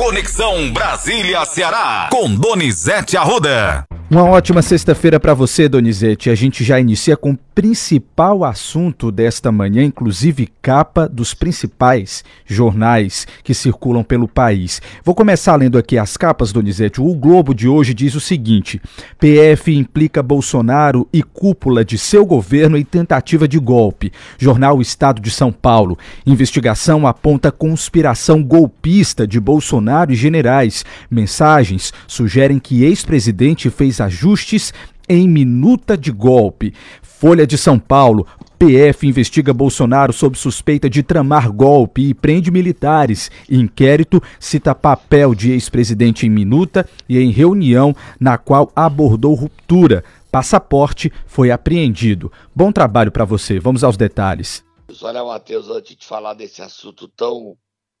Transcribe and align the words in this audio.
Conexão 0.00 0.72
Brasília-Ceará, 0.72 2.08
com 2.10 2.34
Donizete 2.34 3.18
Arruda. 3.18 3.84
Uma 4.10 4.24
ótima 4.24 4.60
sexta-feira 4.60 5.20
para 5.20 5.34
você, 5.34 5.68
Donizete. 5.68 6.30
A 6.30 6.34
gente 6.34 6.64
já 6.64 6.80
inicia 6.80 7.16
com 7.16 7.30
o 7.30 7.38
principal 7.54 8.42
assunto 8.42 9.12
desta 9.12 9.52
manhã, 9.52 9.84
inclusive 9.84 10.48
capa 10.60 11.08
dos 11.08 11.32
principais 11.32 12.24
jornais 12.44 13.24
que 13.44 13.54
circulam 13.54 14.02
pelo 14.02 14.26
país. 14.26 14.82
Vou 15.04 15.14
começar 15.14 15.54
lendo 15.54 15.78
aqui 15.78 15.96
as 15.96 16.16
capas, 16.16 16.50
Donizete. 16.50 17.00
O 17.00 17.14
Globo 17.14 17.54
de 17.54 17.68
hoje 17.68 17.94
diz 17.94 18.16
o 18.16 18.20
seguinte: 18.20 18.82
PF 19.20 19.72
implica 19.72 20.24
Bolsonaro 20.24 21.06
e 21.12 21.22
cúpula 21.22 21.84
de 21.84 21.96
seu 21.96 22.26
governo 22.26 22.76
em 22.76 22.84
tentativa 22.84 23.46
de 23.46 23.60
golpe. 23.60 24.10
Jornal 24.36 24.80
Estado 24.80 25.22
de 25.22 25.30
São 25.30 25.52
Paulo. 25.52 25.96
Investigação 26.26 27.06
aponta 27.06 27.52
conspiração 27.52 28.42
golpista 28.42 29.24
de 29.24 29.38
Bolsonaro 29.38 30.10
e 30.10 30.16
generais. 30.16 30.84
Mensagens 31.08 31.92
sugerem 32.08 32.58
que 32.58 32.82
ex-presidente 32.82 33.70
fez 33.70 33.99
ajustes 34.00 34.72
em 35.08 35.28
minuta 35.28 35.96
de 35.96 36.10
golpe. 36.10 36.72
Folha 37.02 37.46
de 37.46 37.58
São 37.58 37.78
Paulo. 37.78 38.26
PF 38.58 39.06
investiga 39.06 39.52
Bolsonaro 39.52 40.12
sob 40.12 40.38
suspeita 40.38 40.88
de 40.88 41.02
tramar 41.02 41.50
golpe 41.50 42.02
e 42.02 42.14
prende 42.14 42.50
militares. 42.50 43.30
Inquérito 43.50 44.22
cita 44.38 44.74
papel 44.74 45.34
de 45.34 45.50
ex-presidente 45.50 46.26
em 46.26 46.30
minuta 46.30 46.88
e 47.08 47.18
em 47.18 47.30
reunião 47.30 47.94
na 48.18 48.38
qual 48.38 48.70
abordou 48.76 49.34
ruptura. 49.34 50.04
Passaporte 50.30 51.12
foi 51.26 51.50
apreendido. 51.50 52.30
Bom 52.54 52.70
trabalho 52.70 53.10
para 53.10 53.24
você. 53.24 53.58
Vamos 53.58 53.82
aos 53.82 53.96
detalhes. 53.96 54.64
Olha, 55.02 55.24
Matheus, 55.24 55.68
antes 55.68 55.96
de 55.96 56.06
falar 56.06 56.34
desse 56.34 56.62
assunto 56.62 57.08
tão 57.08 57.56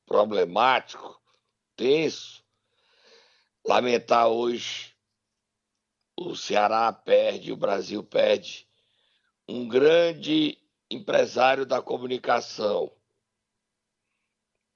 problemático, 0.06 1.16
tenso, 1.76 2.42
lamentar 3.66 4.28
hoje 4.28 4.89
o 6.20 6.36
Ceará 6.36 6.92
perde, 6.92 7.50
o 7.50 7.56
Brasil 7.56 8.04
perde 8.04 8.68
um 9.48 9.66
grande 9.66 10.58
empresário 10.90 11.64
da 11.64 11.80
comunicação. 11.80 12.92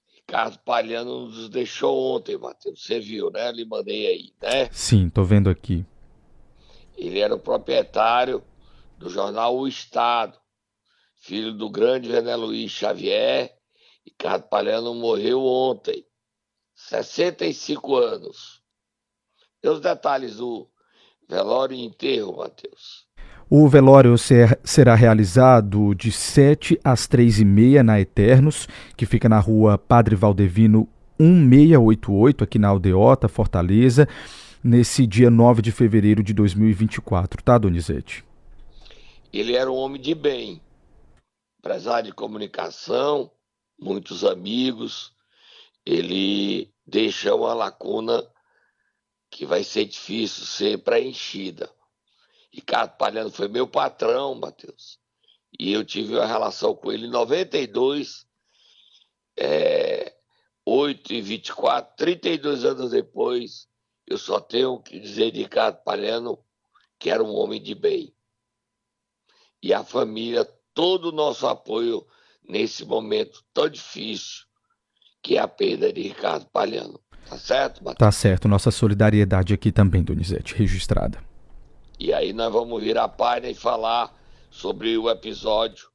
Ricardo 0.09 0.59
Palhano 0.61 1.27
nos 1.27 1.51
deixou 1.51 2.17
ontem, 2.17 2.39
Matheus. 2.39 2.83
Você 2.83 2.99
viu, 2.99 3.31
né? 3.31 3.53
Lhe 3.53 3.67
mandei 3.67 4.07
aí, 4.07 4.33
né? 4.41 4.71
Sim, 4.73 5.11
tô 5.11 5.23
vendo 5.23 5.51
aqui. 5.51 5.85
Ele 6.97 7.21
era 7.21 7.35
o 7.35 7.39
proprietário 7.39 8.43
do 8.97 9.11
jornal 9.11 9.55
O 9.55 9.69
Estado, 9.69 10.41
filho 11.17 11.53
do 11.53 11.69
grande 11.69 12.11
René 12.11 12.35
Luiz 12.37 12.73
Xavier. 12.73 13.55
Ricardo 14.03 14.49
Palhano 14.49 14.95
morreu 14.95 15.45
ontem, 15.45 16.07
65 16.75 17.97
anos. 17.97 18.63
E 19.63 19.69
os 19.69 19.81
detalhes 19.81 20.37
do 20.37 20.71
Velório 21.29 21.77
e 21.77 21.85
enterro, 21.85 22.37
Matheus. 22.37 23.05
O 23.49 23.69
velório 23.69 24.17
ser, 24.17 24.59
será 24.65 24.95
realizado 24.95 25.95
de 25.95 26.11
7 26.11 26.79
às 26.83 27.07
3 27.07 27.41
e 27.41 27.45
meia 27.45 27.83
na 27.83 28.01
Eternos, 28.01 28.67
que 28.97 29.07
fica 29.07 29.29
na 29.29 29.39
rua 29.39 29.77
Padre 29.77 30.17
Valdevino 30.17 30.89
1688, 31.19 32.43
aqui 32.43 32.59
na 32.59 32.69
Aldeota, 32.69 33.29
Fortaleza, 33.29 34.09
nesse 34.63 35.07
dia 35.07 35.31
9 35.31 35.63
de 35.63 35.71
fevereiro 35.71 36.23
de 36.23 36.33
2024, 36.33 37.43
tá, 37.43 37.59
Donizete? 37.59 38.25
Ele 39.33 39.55
era 39.55 39.71
um 39.71 39.77
homem 39.77 40.01
de 40.01 40.15
bem, 40.15 40.61
empresário 41.59 42.11
de 42.11 42.15
comunicação, 42.15 43.31
muitos 43.79 44.25
amigos. 44.25 45.13
Ele 45.85 46.71
deixa 46.87 47.35
uma 47.35 47.53
lacuna 47.53 48.25
que 49.35 49.45
vai 49.45 49.65
ser 49.65 49.87
difícil 49.87 50.47
ser 50.47 50.79
preenchida. 50.79 51.69
Ricardo 52.53 52.97
Palhano 52.97 53.33
foi 53.33 53.49
meu 53.49 53.67
patrão, 53.67 54.33
Matheus. 54.37 55.01
E 55.59 55.73
eu 55.73 55.85
tive 55.85 56.15
uma 56.15 56.25
relação 56.25 56.73
com 56.73 56.93
ele 56.93 57.07
em 57.07 57.11
92, 57.11 58.25
é, 59.37 60.15
8 60.65 61.15
e 61.15 61.21
24, 61.21 61.97
32 61.97 62.65
anos 62.65 62.93
depois, 62.93 63.69
eu 64.07 64.17
só 64.19 64.39
tenho 64.39 64.81
que 64.81 65.01
dizer 65.01 65.33
de 65.33 65.43
Ricardo 65.43 65.83
Palhano 65.83 66.39
que 66.97 67.11
era 67.11 67.23
um 67.23 67.35
homem 67.35 67.61
de 67.61 67.75
bem. 67.75 68.15
E 69.61 69.75
a 69.75 69.83
família, 69.83 70.45
todo 70.73 71.07
o 71.07 71.13
nosso 71.13 71.45
apoio 71.49 72.07
nesse 72.49 72.85
momento 72.85 73.45
tão 73.53 73.69
difícil 73.69 74.45
que 75.21 75.37
é 75.37 75.41
a 75.41 75.49
perda 75.49 75.93
de 75.93 76.03
Ricardo 76.03 76.47
Palhano. 76.51 77.04
Tá 77.29 77.39
certo, 77.39 77.83
Matheus? 77.83 77.99
Tá 77.99 78.13
certo. 78.13 78.49
Nossa 78.49 78.71
solidariedade 78.71 79.55
aqui 79.55 79.73
também, 79.73 80.03
Donizete, 80.03 80.55
registrada. 80.55 81.19
E 81.99 82.13
aí 82.13 82.33
nós 82.33 82.53
vamos 82.53 82.83
vir 82.83 82.99
a 82.99 83.09
página 83.09 83.49
e 83.49 83.55
falar 83.55 84.13
sobre 84.51 84.97
o 84.99 85.09
episódio 85.09 85.89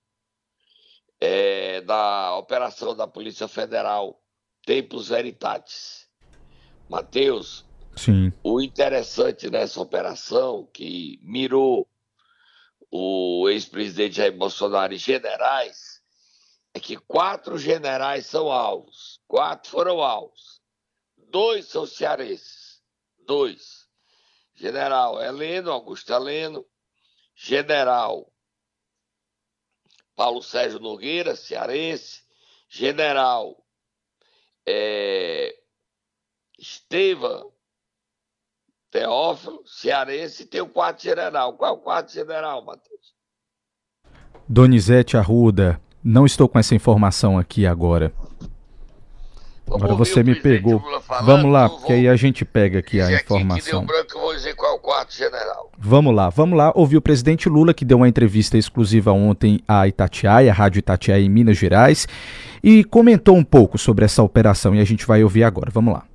é, 1.20 1.82
da 1.82 2.36
operação 2.36 2.96
da 2.96 3.08
Polícia 3.08 3.48
Federal 3.48 4.20
Tempos 4.66 5.10
Veritatis. 5.10 6.08
Matheus, 6.90 7.66
Sim. 7.96 8.34
o 8.44 8.62
interessante 8.62 9.50
nessa 9.50 9.80
operação 9.80 10.68
que 10.74 11.20
mirou 11.22 11.88
o 12.92 13.48
ex-presidente 13.50 14.16
Jair 14.16 14.36
Bolsonaro 14.36 14.94
e 14.94 14.98
generais 14.98 16.02
é 16.74 16.80
que 16.80 16.98
quatro 16.98 17.58
generais 17.58 18.26
são 18.26 18.52
alvos. 18.52 19.20
Quatro 19.28 19.70
foram 19.70 20.02
alvos 20.02 20.59
dois 21.30 21.66
são 21.68 21.86
cearenses. 21.86 22.82
Dois. 23.26 23.88
General 24.56 25.22
Heleno, 25.22 25.72
Augusto 25.72 26.12
Heleno, 26.12 26.66
General 27.34 28.30
Paulo 30.16 30.42
Sérgio 30.44 30.80
Nogueira, 30.80 31.34
cearense, 31.34 32.24
General 32.68 33.56
é, 34.68 35.56
Estevam 36.58 37.54
Teófilo, 38.92 39.62
cearense, 39.66 40.44
e 40.44 40.46
tem 40.46 40.62
o 40.62 40.68
quarto 40.68 41.04
general. 41.04 41.54
Qual 41.54 41.74
é 41.74 41.78
o 41.78 41.80
quarto 41.80 42.12
general, 42.12 42.66
Matheus? 42.66 43.14
Donizete 44.48 45.16
Arruda, 45.16 45.80
não 46.04 46.26
estou 46.26 46.50
com 46.50 46.58
essa 46.58 46.74
informação 46.74 47.38
aqui 47.38 47.68
agora. 47.68 48.12
Vamos 49.70 49.84
Agora 49.84 49.96
você 49.96 50.24
me 50.24 50.36
pegou. 50.36 50.80
Falando, 51.02 51.26
vamos 51.26 51.52
lá, 51.52 51.70
porque 51.70 51.94
aí 51.94 52.08
a 52.08 52.16
gente 52.16 52.44
pega 52.44 52.80
aqui 52.80 53.00
a 53.00 53.14
informação. 53.14 53.80
Aqui 53.80 53.88
branco, 53.88 54.12
eu 54.16 54.22
vou 54.22 54.36
dizer 54.36 54.56
qual 54.56 54.74
é 54.74 54.76
o 54.76 54.80
quarto 54.80 55.16
general. 55.16 55.72
Vamos 55.78 56.16
lá, 56.16 56.30
vamos 56.30 56.58
lá 56.58 56.72
ouvir 56.76 56.98
o 56.98 57.02
presidente 57.02 57.48
Lula, 57.48 57.74
que 57.74 57.86
deu 57.86 57.98
uma 57.98 58.10
entrevista 58.10 58.58
exclusiva 58.58 59.12
ontem 59.12 59.62
à 59.68 59.88
Itatiaia, 59.88 60.52
a 60.52 60.54
Rádio 60.54 60.80
Itatiaia 60.80 61.24
em 61.24 61.30
Minas 61.30 61.58
Gerais, 61.58 62.08
e 62.64 62.84
comentou 62.84 63.38
um 63.38 63.44
pouco 63.44 63.78
sobre 63.78 64.06
essa 64.06 64.24
operação, 64.24 64.74
e 64.74 64.80
a 64.80 64.86
gente 64.86 65.06
vai 65.06 65.24
ouvir 65.24 65.44
agora. 65.44 65.70
Vamos 65.72 65.94
lá. 65.94 66.06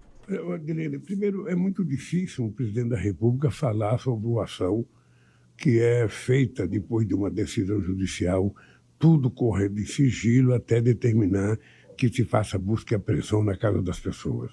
Adilene, 0.55 0.99
primeiro, 0.99 1.49
é 1.49 1.55
muito 1.55 1.85
difícil 1.85 2.45
um 2.45 2.51
presidente 2.51 2.89
da 2.89 2.99
República 2.99 3.51
falar 3.51 3.99
sobre 3.99 4.27
uma 4.27 4.45
ação 4.45 4.85
que 5.57 5.79
é 5.79 6.09
feita 6.09 6.67
depois 6.67 7.07
de 7.07 7.15
uma 7.15 7.31
decisão 7.31 7.81
judicial, 7.81 8.53
tudo 8.99 9.31
correndo 9.31 9.79
em 9.79 9.87
sigilo 9.87 10.55
até 10.55 10.81
determinar 10.81 11.57
que 11.97 12.09
se 12.09 12.25
faça 12.25 12.59
busca 12.59 12.95
e 12.95 12.97
apreensão 12.97 13.43
na 13.43 13.57
casa 13.57 13.83
das 13.83 13.99
pessoas. 13.99 14.53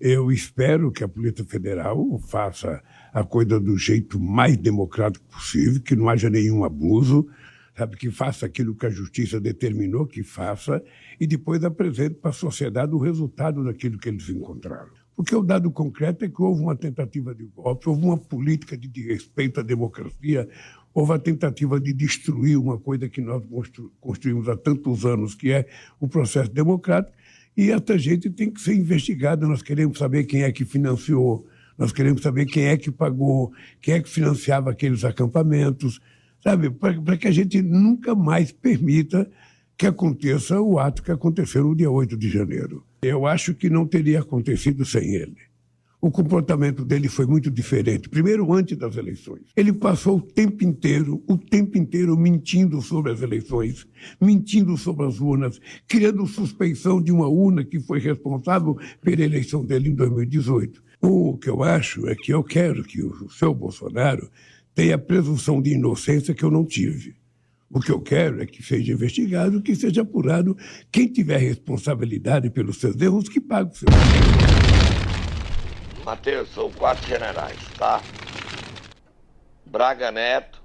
Eu 0.00 0.32
espero 0.32 0.90
que 0.90 1.04
a 1.04 1.08
Polícia 1.08 1.44
Federal 1.44 2.18
faça 2.26 2.82
a 3.12 3.22
coisa 3.22 3.60
do 3.60 3.76
jeito 3.76 4.18
mais 4.18 4.56
democrático 4.56 5.26
possível, 5.26 5.82
que 5.82 5.94
não 5.94 6.08
haja 6.08 6.30
nenhum 6.30 6.64
abuso, 6.64 7.28
sabe, 7.76 7.96
que 7.96 8.10
faça 8.10 8.46
aquilo 8.46 8.74
que 8.74 8.86
a 8.86 8.90
justiça 8.90 9.40
determinou 9.40 10.06
que 10.06 10.22
faça 10.22 10.82
e 11.20 11.26
depois 11.26 11.62
apresente 11.64 12.14
para 12.14 12.30
a 12.30 12.34
sociedade 12.34 12.94
o 12.94 12.98
resultado 12.98 13.62
daquilo 13.62 13.98
que 13.98 14.08
eles 14.08 14.28
encontraram. 14.28 14.99
Porque 15.20 15.36
o 15.36 15.42
dado 15.42 15.70
concreto 15.70 16.24
é 16.24 16.30
que 16.30 16.40
houve 16.40 16.62
uma 16.62 16.74
tentativa 16.74 17.34
de 17.34 17.44
golpe, 17.44 17.90
houve 17.90 18.02
uma 18.06 18.16
política 18.16 18.74
de, 18.74 18.88
de 18.88 19.02
respeito 19.02 19.60
à 19.60 19.62
democracia, 19.62 20.48
houve 20.94 21.12
a 21.12 21.18
tentativa 21.18 21.78
de 21.78 21.92
destruir 21.92 22.56
uma 22.56 22.78
coisa 22.78 23.06
que 23.06 23.20
nós 23.20 23.44
construímos 24.00 24.48
há 24.48 24.56
tantos 24.56 25.04
anos, 25.04 25.34
que 25.34 25.52
é 25.52 25.68
o 26.00 26.08
processo 26.08 26.50
democrático, 26.50 27.14
e 27.54 27.70
essa 27.70 27.98
gente 27.98 28.30
tem 28.30 28.50
que 28.50 28.62
ser 28.62 28.72
investigada. 28.72 29.46
Nós 29.46 29.60
queremos 29.60 29.98
saber 29.98 30.24
quem 30.24 30.42
é 30.42 30.50
que 30.50 30.64
financiou, 30.64 31.46
nós 31.76 31.92
queremos 31.92 32.22
saber 32.22 32.46
quem 32.46 32.68
é 32.68 32.78
que 32.78 32.90
pagou, 32.90 33.52
quem 33.78 33.96
é 33.96 34.00
que 34.00 34.08
financiava 34.08 34.70
aqueles 34.70 35.04
acampamentos, 35.04 36.00
sabe? 36.42 36.70
Para 36.70 37.18
que 37.18 37.28
a 37.28 37.30
gente 37.30 37.60
nunca 37.60 38.14
mais 38.14 38.52
permita 38.52 39.30
que 39.80 39.86
aconteça 39.86 40.60
o 40.60 40.78
ato 40.78 41.02
que 41.02 41.10
aconteceu 41.10 41.64
no 41.64 41.74
dia 41.74 41.90
8 41.90 42.14
de 42.14 42.28
janeiro. 42.28 42.84
Eu 43.00 43.24
acho 43.24 43.54
que 43.54 43.70
não 43.70 43.86
teria 43.86 44.20
acontecido 44.20 44.84
sem 44.84 45.14
ele. 45.14 45.38
o 46.02 46.10
comportamento 46.10 46.84
dele 46.84 47.08
foi 47.08 47.24
muito 47.24 47.50
diferente. 47.50 48.06
Primeiro, 48.06 48.52
antes 48.52 48.76
das 48.76 48.98
eleições. 48.98 49.44
Ele 49.56 49.72
passou 49.72 50.18
o 50.18 50.20
tempo 50.20 50.62
inteiro, 50.64 51.22
o 51.26 51.38
tempo 51.38 51.78
inteiro 51.78 52.14
mentindo 52.14 52.82
sobre 52.82 53.10
as 53.10 53.22
eleições, 53.22 53.86
mentindo 54.20 54.76
sobre 54.76 55.06
as 55.06 55.18
urnas, 55.18 55.58
criando 55.88 56.26
suspeição 56.26 57.00
de 57.00 57.10
uma 57.10 57.28
urna 57.28 57.64
que 57.64 57.80
foi 57.80 58.00
responsável 58.00 58.76
pela 59.00 59.22
eleição 59.22 59.64
dele 59.64 59.88
em 59.88 59.94
2018. 59.94 60.82
O 61.00 61.38
que 61.38 61.48
eu 61.48 61.62
acho 61.62 62.06
é 62.06 62.14
que 62.14 62.34
eu 62.34 62.44
quero 62.44 62.84
que 62.84 63.02
o 63.02 63.30
seu 63.30 63.54
Bolsonaro 63.54 64.28
tenha 64.74 64.96
a 64.96 64.98
presunção 64.98 65.62
de 65.62 65.72
inocência 65.72 66.34
que 66.34 66.44
eu 66.44 66.50
não 66.50 66.66
tive. 66.66 67.19
O 67.72 67.80
que 67.80 67.92
eu 67.92 68.02
quero 68.02 68.42
é 68.42 68.46
que 68.46 68.64
seja 68.64 68.92
investigado, 68.92 69.62
que 69.62 69.76
seja 69.76 70.02
apurado. 70.02 70.56
Quem 70.90 71.06
tiver 71.06 71.38
responsabilidade 71.38 72.50
pelos 72.50 72.80
seus 72.80 73.00
erros, 73.00 73.28
que 73.28 73.40
pague 73.40 73.70
os 73.70 73.78
seus 73.78 73.90
Matheus, 76.04 76.48
são 76.52 76.68
quatro 76.72 77.06
generais, 77.06 77.60
tá? 77.78 78.02
Braga 79.64 80.10
Neto, 80.10 80.60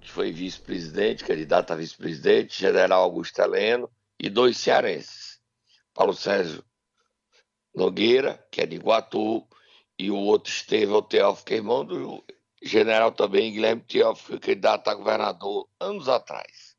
que 0.00 0.08
foi 0.08 0.30
vice-presidente, 0.30 1.24
candidato 1.24 1.72
a 1.72 1.76
vice-presidente, 1.76 2.60
general 2.60 3.02
Augusto 3.02 3.40
Heleno, 3.40 3.90
e 4.20 4.30
dois 4.30 4.56
cearenses. 4.56 5.40
Paulo 5.92 6.14
Sérgio 6.14 6.62
Nogueira, 7.74 8.38
que 8.52 8.60
é 8.60 8.66
de 8.66 8.76
Iguatu, 8.76 9.44
e 9.98 10.08
o 10.08 10.16
outro 10.16 10.52
Estevão 10.52 11.02
Teófilo, 11.02 11.44
que 11.44 11.54
é 11.54 11.56
irmão 11.56 11.84
do 11.84 12.22
general 12.64 13.12
também, 13.12 13.52
Guilherme 13.52 13.82
Teófilo, 13.82 14.40
candidato 14.40 14.88
a 14.88 14.94
governador 14.94 15.68
anos 15.78 16.08
atrás. 16.08 16.74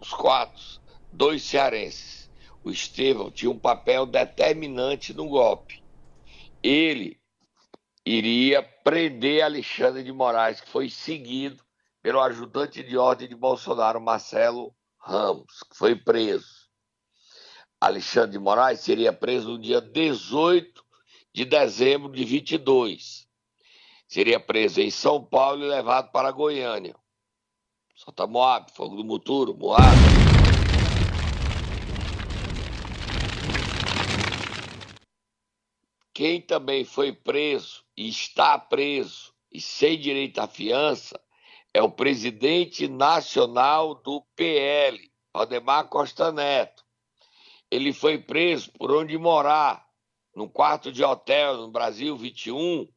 Os 0.00 0.10
quatro, 0.10 0.80
dois 1.12 1.42
cearenses. 1.42 2.28
O 2.64 2.70
Estevão 2.70 3.30
tinha 3.30 3.50
um 3.50 3.58
papel 3.58 4.04
determinante 4.04 5.14
no 5.14 5.28
golpe. 5.28 5.82
Ele 6.62 7.20
iria 8.04 8.62
prender 8.62 9.42
Alexandre 9.42 10.02
de 10.02 10.12
Moraes, 10.12 10.60
que 10.60 10.68
foi 10.68 10.90
seguido 10.90 11.64
pelo 12.02 12.20
ajudante 12.20 12.82
de 12.82 12.96
ordem 12.96 13.28
de 13.28 13.36
Bolsonaro, 13.36 14.00
Marcelo 14.00 14.74
Ramos, 14.98 15.62
que 15.70 15.76
foi 15.76 15.94
preso. 15.94 16.68
Alexandre 17.80 18.32
de 18.32 18.38
Moraes 18.38 18.80
seria 18.80 19.12
preso 19.12 19.50
no 19.50 19.58
dia 19.58 19.80
18 19.80 20.84
de 21.32 21.44
dezembro 21.44 22.10
de 22.10 22.24
22 22.24 23.27
seria 24.08 24.40
preso 24.40 24.80
em 24.80 24.90
São 24.90 25.22
Paulo 25.22 25.62
e 25.62 25.68
levado 25.68 26.10
para 26.10 26.32
Goiânia. 26.32 26.96
Solta 27.94 28.26
Moab, 28.26 28.72
Fogo 28.72 28.96
do 28.96 29.04
Muturo, 29.04 29.54
Moab. 29.54 29.84
Quem 36.14 36.40
também 36.40 36.84
foi 36.84 37.12
preso 37.12 37.84
e 37.96 38.08
está 38.08 38.58
preso 38.58 39.32
e 39.52 39.60
sem 39.60 39.98
direito 39.98 40.40
à 40.40 40.48
fiança 40.48 41.20
é 41.72 41.82
o 41.82 41.90
presidente 41.90 42.88
nacional 42.88 43.94
do 43.94 44.24
PL, 44.34 44.98
Aldemar 45.32 45.88
Costa 45.88 46.32
Neto. 46.32 46.82
Ele 47.70 47.92
foi 47.92 48.18
preso 48.18 48.72
por 48.72 48.90
onde 48.90 49.16
morar, 49.18 49.86
num 50.34 50.48
quarto 50.48 50.90
de 50.90 51.04
hotel 51.04 51.58
no 51.58 51.70
Brasil 51.70 52.16
21, 52.16 52.88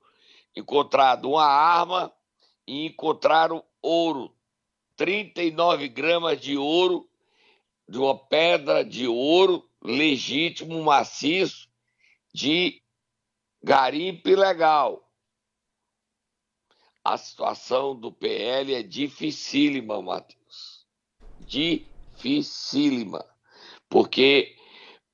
encontrado 0.55 1.29
uma 1.29 1.45
arma 1.45 2.11
e 2.67 2.85
encontraram 2.85 3.63
ouro, 3.81 4.35
39 4.95 5.87
gramas 5.87 6.39
de 6.39 6.57
ouro, 6.57 7.09
de 7.87 7.97
uma 7.97 8.17
pedra 8.17 8.85
de 8.85 9.07
ouro 9.07 9.67
legítimo, 9.81 10.83
maciço, 10.83 11.69
de 12.33 12.81
garimpo 13.61 14.29
ilegal. 14.29 15.07
A 17.03 17.17
situação 17.17 17.95
do 17.95 18.11
PL 18.11 18.75
é 18.75 18.83
dificílima, 18.83 20.01
Matheus. 20.01 20.85
Dificílima. 21.39 23.25
Porque 23.89 24.55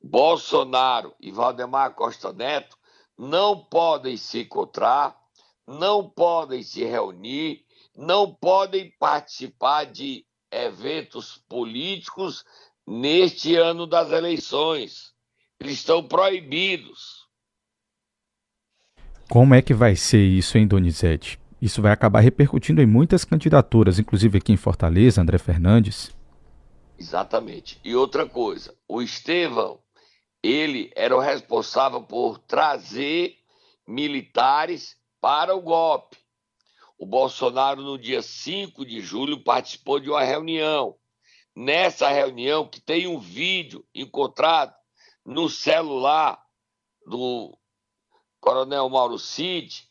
Bolsonaro 0.01 1.16
e 1.19 1.31
Valdemar 1.31 1.95
Costa 1.95 2.33
Neto 2.33 2.78
não 3.18 3.63
podem 3.63 4.18
se 4.18 4.42
encontrar 4.42 5.18
não 5.68 6.10
podem 6.10 6.64
se 6.64 6.84
reunir, 6.84 7.66
não 7.96 8.34
podem 8.34 8.94
participar 8.98 9.86
de 9.86 10.25
eventos 10.50 11.44
políticos 11.50 12.46
neste 12.86 13.56
ano 13.56 13.86
das 13.86 14.12
eleições. 14.12 15.14
Eles 15.60 15.74
estão 15.74 16.08
proibidos. 16.08 17.28
Como 19.30 19.54
é 19.54 19.62
que 19.62 19.74
vai 19.74 19.96
ser 19.96 20.24
isso, 20.24 20.58
hein, 20.58 20.66
Donizete? 20.66 21.38
Isso 21.62 21.81
vai 21.81 21.92
acabar 21.92 22.22
repercutindo 22.22 22.81
em 22.81 22.86
muitas 22.86 23.25
candidaturas, 23.25 24.00
inclusive 24.00 24.38
aqui 24.38 24.54
em 24.54 24.58
Fortaleza, 24.58 25.22
André 25.22 25.38
Fernandes. 25.38 26.16
Exatamente. 26.98 27.80
E 27.84 27.96
outra 27.96 28.28
coisa, 28.28 28.74
o 28.88 29.02
Estevão, 29.02 29.80
ele 30.42 30.92
era 30.96 31.16
o 31.16 31.19
responsável 31.19 32.02
por 32.02 32.38
trazer 32.40 33.36
militares 33.88 34.96
para 35.22 35.56
o 35.56 35.62
golpe. 35.62 36.18
O 36.98 37.06
Bolsonaro, 37.06 37.81
no 37.81 37.98
dia 37.98 38.22
5 38.22 38.86
de 38.86 39.02
julho, 39.02 39.44
participou 39.44 40.00
de 40.00 40.10
uma 40.10 40.24
reunião. 40.24 40.98
Nessa 41.56 42.10
reunião, 42.10 42.68
que 42.68 42.81
tem 42.81 43.08
um 43.08 43.19
vídeo 43.19 43.86
encontrado 43.94 44.74
no 45.25 45.50
celular 45.50 46.42
do 47.06 47.58
Coronel 48.40 48.90
Mauro 48.90 49.19
Cid, 49.19 49.88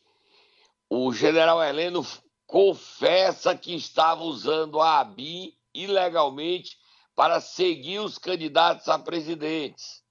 o 0.89 1.13
general 1.13 1.63
Heleno 1.63 2.05
confessa 2.45 3.55
que 3.55 3.75
estava 3.75 4.23
usando 4.23 4.81
a 4.81 4.99
ABIN 4.99 5.53
ilegalmente 5.73 6.77
para 7.15 7.41
seguir 7.41 7.99
os 7.99 8.17
candidatos 8.17 8.87
a 8.87 8.97
presidentes. 8.97 10.03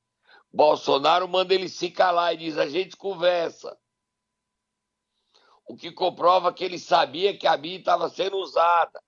Bolsonaro 0.53 1.27
manda 1.29 1.55
ele 1.55 1.69
se 1.69 1.91
calar 1.91 2.35
e 2.35 2.39
diz: 2.39 2.59
a 2.59 2.69
gente 2.69 2.97
conversa 2.97 3.77
o 5.67 5.77
que 5.77 5.91
comprova 5.91 6.53
que 6.53 6.65
ele 6.65 6.79
sabia 6.79 7.37
que 7.37 7.47
a 7.47 7.57
BIM 7.57 7.79
estava 7.79 8.09
sendo 8.09 8.37
usada. 8.37 9.03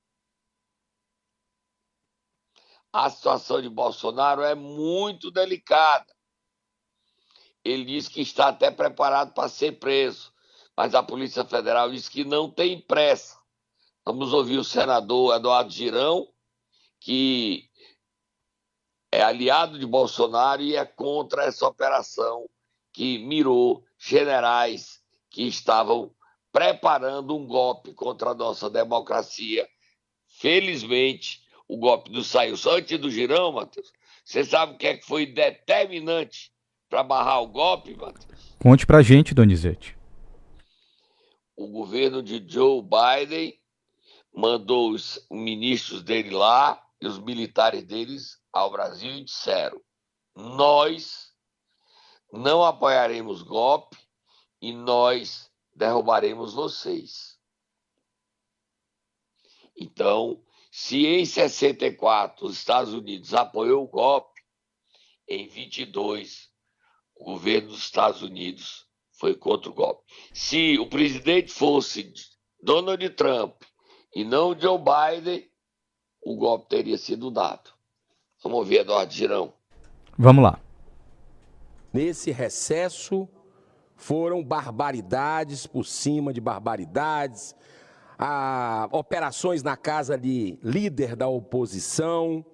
A 2.92 3.08
situação 3.08 3.62
de 3.62 3.68
Bolsonaro 3.68 4.42
é 4.42 4.54
muito 4.54 5.30
delicada. 5.30 6.06
Ele 7.64 7.84
diz 7.84 8.08
que 8.08 8.20
está 8.20 8.48
até 8.48 8.70
preparado 8.70 9.32
para 9.34 9.48
ser 9.48 9.78
preso, 9.78 10.32
mas 10.76 10.94
a 10.94 11.02
Polícia 11.02 11.44
Federal 11.44 11.90
diz 11.90 12.08
que 12.08 12.24
não 12.24 12.50
tem 12.50 12.80
pressa. 12.80 13.38
Vamos 14.04 14.32
ouvir 14.32 14.58
o 14.58 14.64
senador 14.64 15.36
Eduardo 15.36 15.70
Girão, 15.70 16.32
que 16.98 17.68
é 19.12 19.22
aliado 19.22 19.78
de 19.78 19.86
Bolsonaro 19.86 20.62
e 20.62 20.74
é 20.74 20.84
contra 20.84 21.44
essa 21.44 21.66
operação 21.66 22.48
que 22.92 23.18
mirou 23.18 23.84
generais 23.98 25.02
que 25.30 25.42
estavam 25.42 26.14
preparando 26.58 27.36
um 27.36 27.46
golpe 27.46 27.92
contra 27.92 28.30
a 28.30 28.34
nossa 28.34 28.68
democracia. 28.68 29.68
Felizmente, 30.26 31.40
o 31.68 31.76
golpe 31.76 32.10
do 32.10 32.24
saiu 32.24 32.56
só 32.56 32.78
antes 32.78 32.98
do 32.98 33.08
girão, 33.08 33.52
Matheus. 33.52 33.92
Você 34.24 34.44
sabe 34.44 34.74
o 34.74 34.76
que, 34.76 34.88
é 34.88 34.96
que 34.96 35.06
foi 35.06 35.24
determinante 35.24 36.50
para 36.90 37.04
barrar 37.04 37.42
o 37.42 37.46
golpe, 37.46 37.94
Matheus? 37.94 38.56
Conte 38.60 38.84
para 38.84 39.02
gente, 39.02 39.34
Donizete. 39.34 39.96
O 41.56 41.68
governo 41.68 42.20
de 42.24 42.44
Joe 42.44 42.82
Biden 42.82 43.54
mandou 44.34 44.90
os 44.90 45.24
ministros 45.30 46.02
dele 46.02 46.30
lá 46.30 46.84
e 47.00 47.06
os 47.06 47.20
militares 47.20 47.84
deles 47.84 48.36
ao 48.52 48.68
Brasil 48.72 49.12
e 49.12 49.24
disseram: 49.24 49.80
nós 50.34 51.32
não 52.32 52.64
apoiaremos 52.64 53.42
golpe 53.42 53.96
e 54.60 54.72
nós 54.72 55.48
derrubaremos 55.78 56.52
vocês. 56.52 57.38
Então, 59.76 60.42
se 60.70 61.06
em 61.06 61.24
64 61.24 62.46
os 62.46 62.58
Estados 62.58 62.92
Unidos 62.92 63.32
apoiou 63.32 63.84
o 63.84 63.88
golpe, 63.88 64.42
em 65.28 65.46
22 65.46 66.48
o 67.14 67.24
governo 67.24 67.68
dos 67.68 67.78
Estados 67.78 68.22
Unidos 68.22 68.86
foi 69.12 69.34
contra 69.34 69.70
o 69.70 69.74
golpe. 69.74 70.04
Se 70.32 70.78
o 70.78 70.86
presidente 70.86 71.52
fosse 71.52 72.12
Donald 72.60 73.08
Trump 73.10 73.62
e 74.14 74.24
não 74.24 74.58
Joe 74.58 74.78
Biden, 74.78 75.48
o 76.20 76.36
golpe 76.36 76.68
teria 76.68 76.98
sido 76.98 77.30
dado. 77.30 77.70
Vamos 78.42 78.66
ver, 78.68 78.80
Eduardo 78.80 79.12
Girão. 79.12 79.52
Vamos 80.16 80.44
lá. 80.44 80.60
Nesse 81.92 82.30
recesso 82.30 83.28
foram 83.98 84.44
barbaridades 84.44 85.66
por 85.66 85.84
cima 85.84 86.32
de 86.32 86.40
barbaridades, 86.40 87.54
a, 88.16 88.88
operações 88.92 89.62
na 89.62 89.76
casa 89.76 90.16
de 90.16 90.56
líder 90.62 91.16
da 91.16 91.26
oposição. 91.26 92.46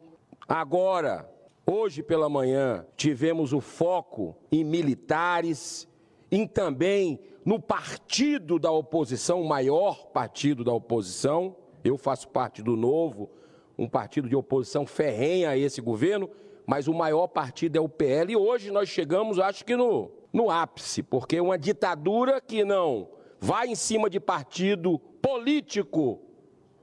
Agora, 0.49 1.31
hoje 1.67 2.03
pela 2.03 2.31
manhã, 2.31 2.87
tivemos 2.97 3.53
o 3.53 3.61
foco 3.61 4.35
em 4.51 4.65
militares, 4.65 5.87
em 6.33 6.47
também 6.47 7.21
no 7.45 7.61
partido 7.61 8.59
da 8.59 8.73
oposição, 8.73 9.43
o 9.43 9.47
maior 9.47 10.07
partido 10.07 10.65
da 10.65 10.73
oposição. 10.73 11.55
Eu 11.85 11.99
faço 11.99 12.27
parte 12.29 12.63
do 12.63 12.75
Novo, 12.75 13.31
um 13.77 13.87
partido 13.87 14.31
de 14.31 14.35
oposição 14.35 14.87
ferrenha 14.87 15.51
a 15.51 15.59
esse 15.59 15.83
governo, 15.83 16.31
mas 16.67 16.89
o 16.89 16.95
maior 16.95 17.27
partido 17.27 17.77
é 17.77 17.81
o 17.81 17.89
PL. 17.89 18.33
E 18.33 18.37
hoje 18.37 18.71
nós 18.71 18.89
chegamos, 18.89 19.39
acho 19.39 19.63
que 19.63 19.77
no, 19.77 20.11
no 20.35 20.51
ápice, 20.51 21.01
porque 21.01 21.41
uma 21.41 21.57
ditadura 21.57 22.41
que 22.41 22.65
não 22.65 23.09
vai 23.41 23.69
em 23.69 23.77
cima 23.77 24.11
de 24.11 24.19
partido 24.19 24.99
político 25.23 26.21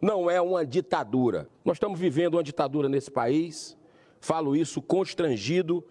não 0.02 0.32
é 0.32 0.40
uma 0.40 0.66
ditadura. 0.66 1.50
Nós 1.66 1.76
estamos 1.76 2.00
vivendo 2.00 2.36
uma 2.36 2.44
ditadura 2.44 2.88
nesse 2.88 3.12
país. 3.12 3.78
Falo 4.22 4.56
isso 4.56 4.82
constrangido, 4.82 5.84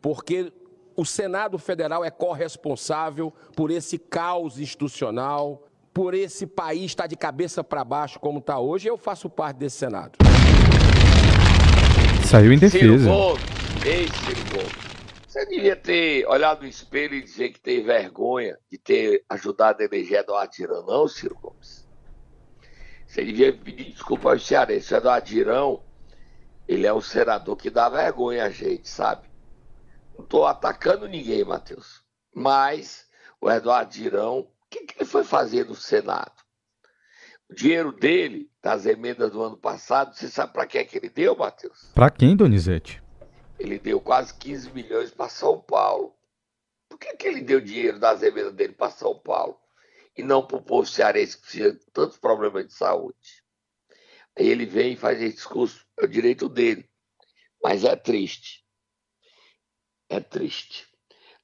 porque 0.00 0.52
o 0.94 1.04
Senado 1.04 1.58
Federal 1.58 2.04
é 2.04 2.10
corresponsável 2.10 3.32
por 3.56 3.72
esse 3.72 3.98
caos 3.98 4.60
institucional, 4.60 5.66
por 5.92 6.14
esse 6.14 6.46
país 6.46 6.84
estar 6.84 7.08
de 7.08 7.16
cabeça 7.16 7.64
para 7.64 7.82
baixo 7.82 8.20
como 8.20 8.38
está 8.38 8.60
hoje. 8.60 8.88
Eu 8.88 8.96
faço 8.96 9.28
parte 9.28 9.56
desse 9.56 9.78
Senado. 9.78 10.12
Saiu 12.24 12.52
em 12.52 12.58
defesa. 12.58 12.98
Ciro 12.98 13.10
Gomes, 13.10 13.42
ei, 13.84 14.06
Ciro 14.06 14.40
Gomes. 14.52 14.87
Você 15.38 15.46
devia 15.46 15.76
ter 15.76 16.26
olhado 16.26 16.62
no 16.62 16.66
espelho 16.66 17.14
e 17.14 17.22
dizer 17.22 17.50
que 17.50 17.60
tem 17.60 17.80
vergonha 17.80 18.58
de 18.68 18.76
ter 18.76 19.24
ajudado 19.28 19.80
a 19.80 19.84
eleger 19.84 20.18
Eduardo 20.18 20.52
Girão, 20.52 20.84
não, 20.84 21.06
Ciro 21.06 21.36
Gomes? 21.36 21.86
Você 23.06 23.24
devia 23.24 23.56
pedir 23.56 23.92
desculpa 23.92 24.32
aos 24.32 24.44
cearenses. 24.44 24.90
O 24.90 24.96
Eduardo 24.96 25.28
Girão, 25.28 25.84
ele 26.66 26.88
é 26.88 26.92
um 26.92 27.00
senador 27.00 27.56
que 27.56 27.70
dá 27.70 27.88
vergonha 27.88 28.46
a 28.46 28.50
gente, 28.50 28.88
sabe? 28.88 29.28
Não 30.16 30.24
estou 30.24 30.44
atacando 30.44 31.06
ninguém, 31.06 31.44
Matheus. 31.44 32.02
Mas 32.34 33.06
o 33.40 33.48
Eduardo 33.48 33.94
Girão, 33.94 34.40
o 34.40 34.48
que, 34.68 34.86
que 34.86 34.98
ele 34.98 35.08
foi 35.08 35.22
fazer 35.22 35.66
no 35.66 35.76
Senado? 35.76 36.32
O 37.48 37.54
dinheiro 37.54 37.92
dele, 37.92 38.50
das 38.60 38.86
emendas 38.86 39.30
do 39.30 39.40
ano 39.40 39.56
passado, 39.56 40.16
você 40.16 40.26
sabe 40.26 40.52
para 40.52 40.66
quem 40.66 40.80
é 40.80 40.84
que 40.84 40.98
ele 40.98 41.08
deu, 41.08 41.36
Matheus? 41.36 41.92
Para 41.94 42.10
quem, 42.10 42.34
Donizete? 42.34 43.00
Ele 43.58 43.78
deu 43.78 44.00
quase 44.00 44.34
15 44.34 44.70
milhões 44.72 45.10
para 45.10 45.28
São 45.28 45.60
Paulo. 45.60 46.14
Por 46.88 46.98
que, 46.98 47.16
que 47.16 47.26
ele 47.26 47.40
deu 47.40 47.60
dinheiro 47.60 47.98
das 47.98 48.22
emendas 48.22 48.54
dele 48.54 48.72
para 48.72 48.90
São 48.90 49.18
Paulo? 49.18 49.58
E 50.16 50.22
não 50.22 50.46
para 50.46 50.56
o 50.56 50.62
povo 50.62 50.86
cearense 50.86 51.40
que 51.40 51.72
de 51.72 51.72
tantos 51.92 52.18
problemas 52.18 52.66
de 52.66 52.72
saúde. 52.72 53.44
Aí 54.36 54.46
ele 54.46 54.66
vem 54.66 54.92
e 54.92 54.96
faz 54.96 55.20
esse 55.20 55.36
discurso, 55.36 55.84
é 55.98 56.04
o 56.04 56.08
direito 56.08 56.48
dele. 56.48 56.88
Mas 57.62 57.84
é 57.84 57.94
triste 57.96 58.64
é 60.08 60.20
triste. 60.20 60.86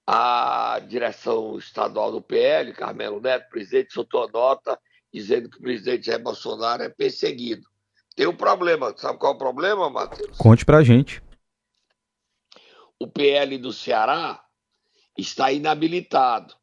A 0.06 0.80
direção 0.86 1.58
estadual 1.58 2.12
do 2.12 2.20
PL, 2.20 2.72
Carmelo 2.72 3.20
Neto, 3.20 3.48
presidente, 3.48 3.92
soltou 3.92 4.28
nota 4.30 4.78
dizendo 5.12 5.48
que 5.48 5.58
o 5.58 5.62
presidente 5.62 6.06
Jair 6.06 6.22
Bolsonaro 6.22 6.82
é 6.82 6.88
perseguido. 6.88 7.62
Tem 8.16 8.26
um 8.26 8.36
problema. 8.36 8.92
Sabe 8.96 9.18
qual 9.18 9.32
é 9.32 9.36
o 9.36 9.38
problema, 9.38 9.88
Matheus? 9.88 10.36
Conte 10.36 10.64
pra 10.64 10.82
gente. 10.82 11.22
O 13.04 13.06
PL 13.06 13.58
do 13.58 13.70
Ceará 13.70 14.42
está 15.14 15.52
inabilitado. 15.52 16.56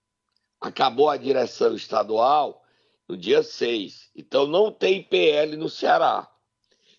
Acabou 0.60 1.08
a 1.08 1.16
direção 1.16 1.76
estadual 1.76 2.66
no 3.08 3.16
dia 3.16 3.44
6. 3.44 4.10
Então 4.16 4.48
não 4.48 4.72
tem 4.72 5.04
PL 5.04 5.56
no 5.56 5.70
Ceará. 5.70 6.28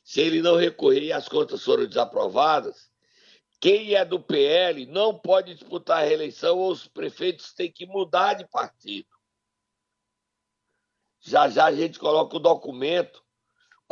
Se 0.04 0.20
ele 0.20 0.40
não 0.40 0.54
recorrer 0.54 1.06
e 1.06 1.12
as 1.12 1.28
contas 1.28 1.64
foram 1.64 1.88
desaprovadas, 1.88 2.88
quem 3.60 3.96
é 3.96 4.04
do 4.04 4.20
PL 4.20 4.86
não 4.86 5.18
pode 5.18 5.54
disputar 5.54 6.04
a 6.04 6.06
reeleição 6.06 6.56
ou 6.56 6.70
os 6.70 6.86
prefeitos 6.86 7.52
têm 7.52 7.72
que 7.72 7.84
mudar 7.84 8.34
de 8.34 8.46
partido. 8.46 9.08
Já 11.18 11.48
já 11.48 11.64
a 11.64 11.74
gente 11.74 11.98
coloca 11.98 12.36
o 12.36 12.40
documento 12.40 13.21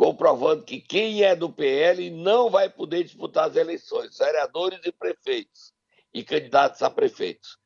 comprovando 0.00 0.62
que 0.62 0.80
quem 0.80 1.22
é 1.22 1.36
do 1.36 1.52
PL 1.52 2.08
não 2.08 2.48
vai 2.48 2.70
poder 2.70 3.04
disputar 3.04 3.50
as 3.50 3.54
eleições, 3.54 4.16
vereadores 4.16 4.80
e 4.82 4.90
prefeitos 4.90 5.74
e 6.14 6.24
candidatos 6.24 6.80
a 6.80 6.88
prefeitos. 6.88 7.58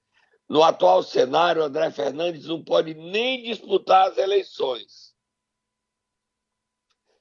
No 0.48 0.64
atual 0.64 1.04
cenário, 1.04 1.62
André 1.62 1.92
Fernandes 1.92 2.46
não 2.46 2.60
pode 2.60 2.92
nem 2.92 3.44
disputar 3.44 4.08
as 4.08 4.18
eleições. 4.18 5.14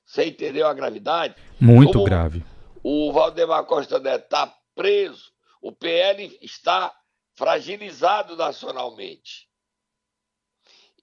Você 0.04 0.26
entendeu 0.26 0.66
a 0.66 0.74
gravidade? 0.74 1.36
Muito 1.62 1.94
Como 1.94 2.06
grave. 2.06 2.44
O 2.84 3.14
Valdemar 3.14 3.66
Costa 3.66 4.00
Neto 4.00 4.24
está 4.24 4.52
preso. 4.74 5.32
O 5.62 5.72
PL 5.72 6.40
está 6.42 6.92
fragilizado 7.36 8.36
nacionalmente. 8.36 9.48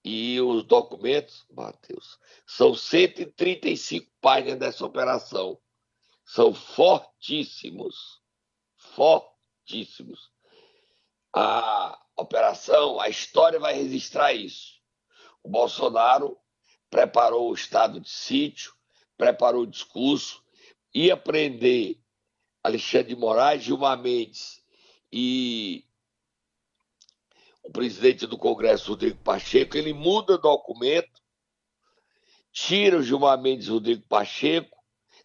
E 0.04 0.40
os 0.40 0.64
documentos, 0.64 1.44
Matheus, 1.50 2.18
são 2.46 2.74
135 2.74 4.10
páginas 4.20 4.58
dessa 4.58 4.84
operação. 4.84 5.58
São 6.24 6.54
fortíssimos. 6.54 8.20
Fortíssimos. 8.76 10.30
A 11.34 12.00
operação, 12.16 13.00
a 13.00 13.08
história 13.08 13.58
vai 13.58 13.74
registrar 13.74 14.32
isso. 14.32 14.80
O 15.42 15.48
Bolsonaro 15.48 16.38
preparou 16.88 17.50
o 17.50 17.54
estado 17.54 18.00
de 18.00 18.10
sítio, 18.10 18.74
preparou 19.16 19.62
o 19.62 19.66
discurso, 19.66 20.42
ia 20.94 21.16
prender 21.16 22.00
Alexandre 22.62 23.14
de 23.14 23.16
Moraes, 23.16 23.62
Gilmar 23.62 24.00
Mendes 24.00 24.62
e 25.12 25.84
o 27.62 27.70
presidente 27.70 28.26
do 28.26 28.38
Congresso, 28.38 28.90
Rodrigo 28.90 29.18
Pacheco, 29.18 29.76
ele 29.76 29.92
muda 29.92 30.34
o 30.34 30.38
documento, 30.38 31.20
tira 32.52 32.98
o 32.98 33.02
Gilmar 33.02 33.40
Mendes 33.40 33.66
e 33.66 33.70
Rodrigo 33.70 34.02
Pacheco, 34.08 34.76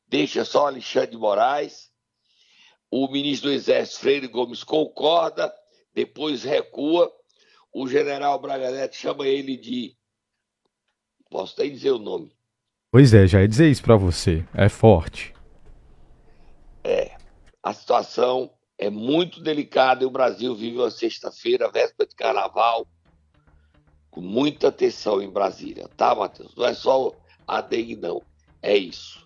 deixa 0.07 0.45
só 0.45 0.67
Alexandre 0.67 1.11
de 1.11 1.17
Moraes. 1.17 1.91
O 2.91 3.07
ministro 3.07 3.49
do 3.49 3.55
Exército, 3.55 3.99
Freire 3.99 4.27
Gomes, 4.27 4.63
concorda, 4.63 5.53
depois 5.93 6.43
recua. 6.43 7.11
O 7.73 7.87
general 7.87 8.39
Braga 8.39 8.71
Neto 8.71 8.95
chama 8.95 9.27
ele 9.27 9.57
de. 9.57 9.97
Posso 11.29 11.53
até 11.53 11.67
dizer 11.67 11.91
o 11.91 11.99
nome. 11.99 12.31
Pois 12.91 13.13
é, 13.13 13.27
já 13.27 13.41
ia 13.41 13.47
dizer 13.47 13.69
isso 13.69 13.81
para 13.81 13.97
você. 13.97 14.45
É 14.53 14.69
forte. 14.69 15.33
É 16.83 17.17
a 17.61 17.73
situação 17.73 18.54
é 18.77 18.89
muito 18.89 19.41
delicada 19.41 20.03
e 20.03 20.07
o 20.07 20.11
Brasil 20.11 20.55
vive 20.55 20.77
uma 20.77 20.91
sexta-feira, 20.91 21.71
véspera 21.71 22.07
de 22.07 22.15
carnaval, 22.15 22.87
com 24.11 24.21
muita 24.21 24.67
atenção 24.67 25.21
em 25.21 25.29
Brasília, 25.29 25.89
tá, 25.95 26.13
Matheus? 26.13 26.55
Não 26.55 26.65
é 26.65 26.73
só 26.73 27.13
a 27.47 27.61
dengue, 27.61 27.95
não. 27.95 28.21
É 28.61 28.75
isso. 28.75 29.25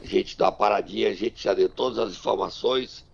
A 0.00 0.06
gente 0.06 0.36
dá 0.36 0.46
uma 0.46 0.52
paradinha, 0.52 1.08
a 1.08 1.14
gente 1.14 1.42
já 1.42 1.52
deu 1.52 1.68
todas 1.68 1.98
as 1.98 2.12
informações 2.12 3.04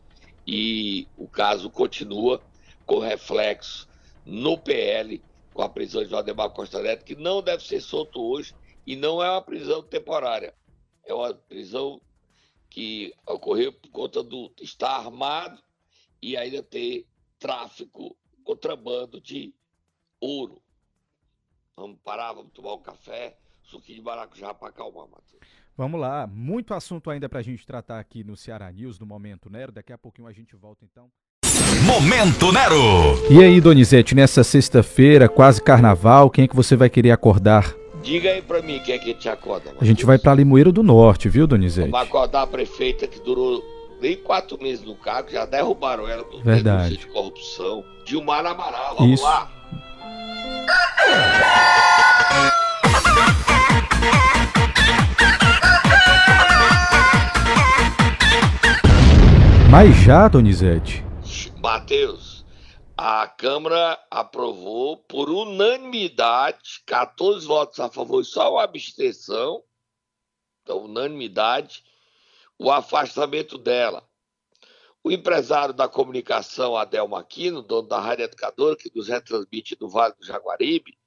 e 0.46 1.08
o 1.16 1.26
caso 1.26 1.68
continua 1.68 2.40
com 2.86 2.98
reflexo 2.98 3.88
no 4.24 4.56
PL, 4.56 5.22
com 5.52 5.62
a 5.62 5.68
prisão 5.68 6.02
de 6.02 6.10
Valdemar 6.10 6.50
Costa 6.50 6.80
Neto, 6.80 7.04
que 7.04 7.16
não 7.16 7.42
deve 7.42 7.64
ser 7.64 7.80
solto 7.80 8.22
hoje 8.22 8.54
e 8.86 8.94
não 8.94 9.22
é 9.22 9.30
uma 9.30 9.42
prisão 9.42 9.82
temporária. 9.82 10.54
É 11.04 11.12
uma 11.12 11.34
prisão 11.34 12.00
que 12.70 13.12
ocorreu 13.26 13.72
por 13.72 13.90
conta 13.90 14.22
do 14.22 14.52
estar 14.60 14.96
armado 14.96 15.65
e 16.20 16.36
ainda 16.36 16.62
ter 16.62 17.06
tráfico, 17.38 18.16
contrabando 18.44 19.20
de 19.20 19.54
ouro. 20.20 20.60
Vamos 21.76 21.98
parar, 22.02 22.32
vamos 22.32 22.52
tomar 22.52 22.74
um 22.74 22.80
café, 22.80 23.36
suquinho 23.62 23.98
de 23.98 24.04
maracujá 24.04 24.54
para 24.54 24.68
acalmar, 24.68 25.06
Matheus. 25.08 25.42
Vamos 25.76 26.00
lá, 26.00 26.26
muito 26.26 26.72
assunto 26.72 27.10
ainda 27.10 27.28
para 27.28 27.40
a 27.40 27.42
gente 27.42 27.66
tratar 27.66 28.00
aqui 28.00 28.24
no 28.24 28.36
Ceará 28.36 28.72
News, 28.72 28.98
no 28.98 29.04
Momento 29.04 29.50
Nero. 29.50 29.70
Daqui 29.72 29.92
a 29.92 29.98
pouquinho 29.98 30.26
a 30.26 30.32
gente 30.32 30.56
volta 30.56 30.84
então. 30.84 31.10
Momento 31.84 32.50
Nero! 32.50 33.30
E 33.30 33.44
aí, 33.44 33.60
Donizete, 33.60 34.14
nessa 34.14 34.42
sexta-feira, 34.42 35.28
quase 35.28 35.62
carnaval, 35.62 36.30
quem 36.30 36.44
é 36.44 36.48
que 36.48 36.56
você 36.56 36.76
vai 36.76 36.88
querer 36.88 37.10
acordar 37.10 37.74
Diga 38.06 38.30
aí 38.30 38.40
pra 38.40 38.62
mim 38.62 38.80
quem 38.84 38.94
é 38.94 38.98
que 38.98 39.14
te 39.14 39.28
acorda. 39.28 39.74
A 39.80 39.84
gente 39.84 40.04
vai 40.06 40.16
pra 40.16 40.32
Limoeiro 40.32 40.70
do 40.70 40.80
Norte, 40.80 41.28
viu, 41.28 41.44
Donizete? 41.44 41.90
Vamos 41.90 42.06
acordar 42.06 42.42
a 42.42 42.46
prefeita 42.46 43.06
que 43.08 43.20
durou 43.20 43.60
nem 44.00 44.16
quatro 44.16 44.58
meses 44.62 44.84
no 44.84 44.94
cargo, 44.96 45.30
já 45.30 45.44
derrubaram 45.44 46.08
ela 46.08 46.24
do 46.24 46.42
Verdade. 46.42 46.96
de 46.96 47.06
corrupção. 47.06 47.84
Dilmar 48.04 48.44
Amaral, 48.46 48.96
vamos 48.96 49.14
Isso. 49.14 49.24
lá. 49.24 49.50
Mas 59.70 59.94
já, 59.96 60.28
Donizete? 60.28 61.04
Matheus, 61.60 62.46
a 62.96 63.26
Câmara 63.26 63.98
aprovou 64.10 64.96
por 64.96 65.28
unanimidade, 65.28 66.82
14 66.86 67.46
votos 67.46 67.78
a 67.80 67.90
favor 67.90 68.22
e 68.22 68.24
só 68.24 68.52
uma 68.52 68.62
abstenção, 68.62 69.62
então 70.62 70.84
unanimidade, 70.84 71.84
o 72.58 72.70
afastamento 72.70 73.58
dela. 73.58 74.08
O 75.02 75.10
empresário 75.10 75.72
da 75.72 75.88
comunicação, 75.88 76.76
Adel 76.76 77.06
Maquino, 77.06 77.62
dono 77.62 77.86
da 77.86 78.00
Rádio 78.00 78.24
Educadora, 78.24 78.76
que 78.76 78.90
nos 78.94 79.08
retransmite 79.08 79.76
do 79.76 79.88
Vale 79.88 80.14
do 80.18 80.26
Jaguaribe, 80.26 80.98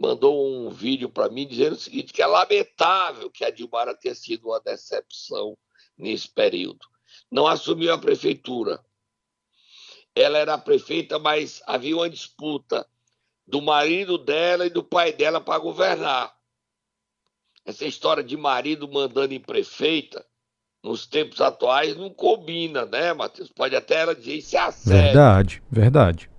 mandou 0.00 0.48
um 0.48 0.70
vídeo 0.70 1.10
para 1.10 1.28
mim 1.28 1.46
dizendo 1.46 1.74
o 1.74 1.78
seguinte: 1.78 2.12
que 2.12 2.22
é 2.22 2.26
lamentável 2.26 3.30
que 3.30 3.44
a 3.44 3.50
Dilmara 3.50 3.94
tenha 3.94 4.14
sido 4.14 4.48
uma 4.48 4.60
decepção 4.60 5.56
nesse 5.96 6.28
período. 6.28 6.86
Não 7.30 7.46
assumiu 7.46 7.92
a 7.92 7.98
prefeitura. 7.98 8.84
Ela 10.14 10.38
era 10.38 10.56
prefeita, 10.56 11.18
mas 11.18 11.62
havia 11.66 11.96
uma 11.96 12.08
disputa 12.08 12.88
do 13.46 13.60
marido 13.60 14.16
dela 14.16 14.64
e 14.64 14.70
do 14.70 14.82
pai 14.82 15.12
dela 15.12 15.40
para 15.40 15.58
governar. 15.58 16.34
Essa 17.64 17.84
história 17.84 18.22
de 18.22 18.36
marido 18.36 18.90
mandando 18.90 19.34
em 19.34 19.40
prefeita, 19.40 20.24
nos 20.84 21.06
tempos 21.06 21.40
atuais, 21.40 21.96
não 21.96 22.10
combina, 22.10 22.84
né, 22.84 23.14
Matheus? 23.14 23.48
Pode 23.48 23.74
até 23.74 24.00
ela 24.00 24.14
dizer 24.14 24.34
isso 24.34 24.54
é 24.54 24.60
assédio. 24.60 25.02
Verdade, 25.02 25.62
verdade. 25.70 26.30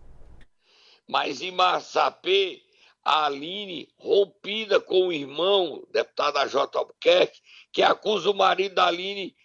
Mas 1.07 1.41
em 1.41 1.49
Massapê, 1.49 2.61
a 3.03 3.25
Aline, 3.25 3.89
rompida 3.97 4.79
com 4.79 5.07
o 5.07 5.11
irmão, 5.11 5.83
deputado 5.91 6.47
J. 6.47 6.77
Albuquerque, 6.77 7.41
que 7.73 7.81
acusa 7.81 8.29
o 8.29 8.35
marido 8.35 8.75
da 8.75 8.85
Aline 8.85 9.35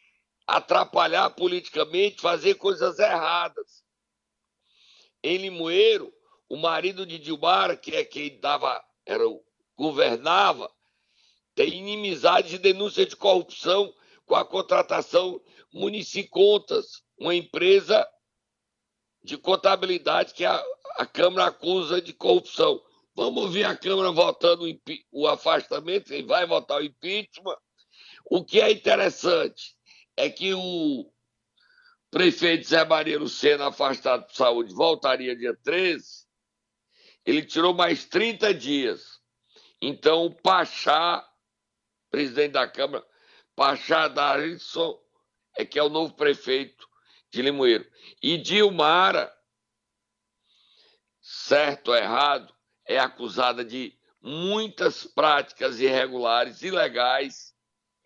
atrapalhar 0.46 1.30
politicamente, 1.30 2.20
fazer 2.20 2.56
coisas 2.56 2.98
erradas. 2.98 3.82
Em 5.22 5.38
Limoeiro, 5.38 6.12
o 6.46 6.58
marido 6.58 7.06
de 7.06 7.18
Dilmara, 7.18 7.74
que 7.74 7.96
é 7.96 8.04
quem 8.04 8.38
dava, 8.38 8.84
era, 9.06 9.24
governava, 9.78 10.70
tem 11.54 11.72
inimizades 11.72 12.52
e 12.52 12.58
denúncias 12.58 13.08
de 13.08 13.16
corrupção 13.16 13.94
com 14.30 14.36
a 14.36 14.44
contratação 14.44 15.42
Municicontas, 15.72 17.02
uma 17.18 17.34
empresa 17.34 18.08
de 19.24 19.36
contabilidade 19.36 20.34
que 20.34 20.44
a, 20.44 20.64
a 20.98 21.04
Câmara 21.04 21.46
acusa 21.46 22.00
de 22.00 22.12
corrupção. 22.12 22.80
Vamos 23.12 23.52
ver 23.52 23.64
a 23.64 23.76
Câmara 23.76 24.12
votando 24.12 24.64
o 25.10 25.26
afastamento, 25.26 26.14
e 26.14 26.22
vai 26.22 26.46
votar 26.46 26.80
o 26.80 26.84
impeachment. 26.84 27.56
O 28.30 28.44
que 28.44 28.60
é 28.60 28.70
interessante 28.70 29.76
é 30.16 30.30
que 30.30 30.54
o 30.54 31.12
prefeito 32.08 32.68
Zé 32.68 32.84
Maria 32.84 33.18
Lucena, 33.18 33.66
afastado 33.66 34.28
de 34.28 34.36
saúde, 34.36 34.72
voltaria 34.72 35.34
dia 35.34 35.58
13. 35.64 36.24
Ele 37.26 37.44
tirou 37.44 37.74
mais 37.74 38.04
30 38.04 38.54
dias. 38.54 39.20
Então, 39.82 40.26
o 40.26 40.34
Pachá, 40.34 41.28
presidente 42.10 42.52
da 42.52 42.68
Câmara, 42.68 43.04
Pachá 43.60 44.08
Darisson, 44.08 44.98
é 45.54 45.66
que 45.66 45.78
é 45.78 45.82
o 45.82 45.90
novo 45.90 46.14
prefeito 46.14 46.88
de 47.28 47.42
Limoeiro. 47.42 47.86
E 48.22 48.38
Dilmara, 48.38 49.30
certo 51.20 51.88
ou 51.88 51.94
errado, 51.94 52.54
é 52.86 52.98
acusada 52.98 53.62
de 53.62 53.94
muitas 54.18 55.04
práticas 55.04 55.78
irregulares, 55.78 56.62
ilegais, 56.62 57.54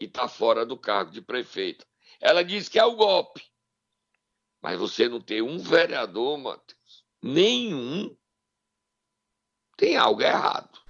e 0.00 0.06
está 0.06 0.26
fora 0.26 0.66
do 0.66 0.76
cargo 0.76 1.12
de 1.12 1.22
prefeita. 1.22 1.86
Ela 2.20 2.42
diz 2.42 2.68
que 2.68 2.80
é 2.80 2.84
o 2.84 2.96
golpe. 2.96 3.40
Mas 4.60 4.76
você 4.76 5.08
não 5.08 5.20
tem 5.20 5.40
um 5.40 5.58
vereador, 5.60 6.36
Matheus, 6.36 7.04
nenhum, 7.22 8.12
tem 9.76 9.96
algo 9.96 10.20
errado. 10.20 10.83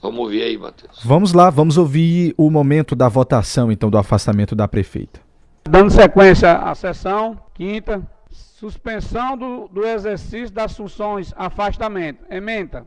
Vamos 0.00 0.20
ouvir 0.20 0.42
aí, 0.42 0.56
Matheus. 0.56 1.02
Vamos 1.04 1.32
lá, 1.32 1.50
vamos 1.50 1.76
ouvir 1.76 2.32
o 2.36 2.48
momento 2.50 2.94
da 2.94 3.08
votação, 3.08 3.72
então, 3.72 3.90
do 3.90 3.98
afastamento 3.98 4.54
da 4.54 4.68
prefeita. 4.68 5.20
Dando 5.64 5.90
sequência 5.90 6.52
à 6.52 6.74
sessão, 6.74 7.38
quinta, 7.52 8.06
suspensão 8.30 9.36
do, 9.36 9.68
do 9.68 9.84
exercício 9.84 10.50
das 10.50 10.76
funções, 10.76 11.34
afastamento, 11.36 12.24
ementa 12.30 12.86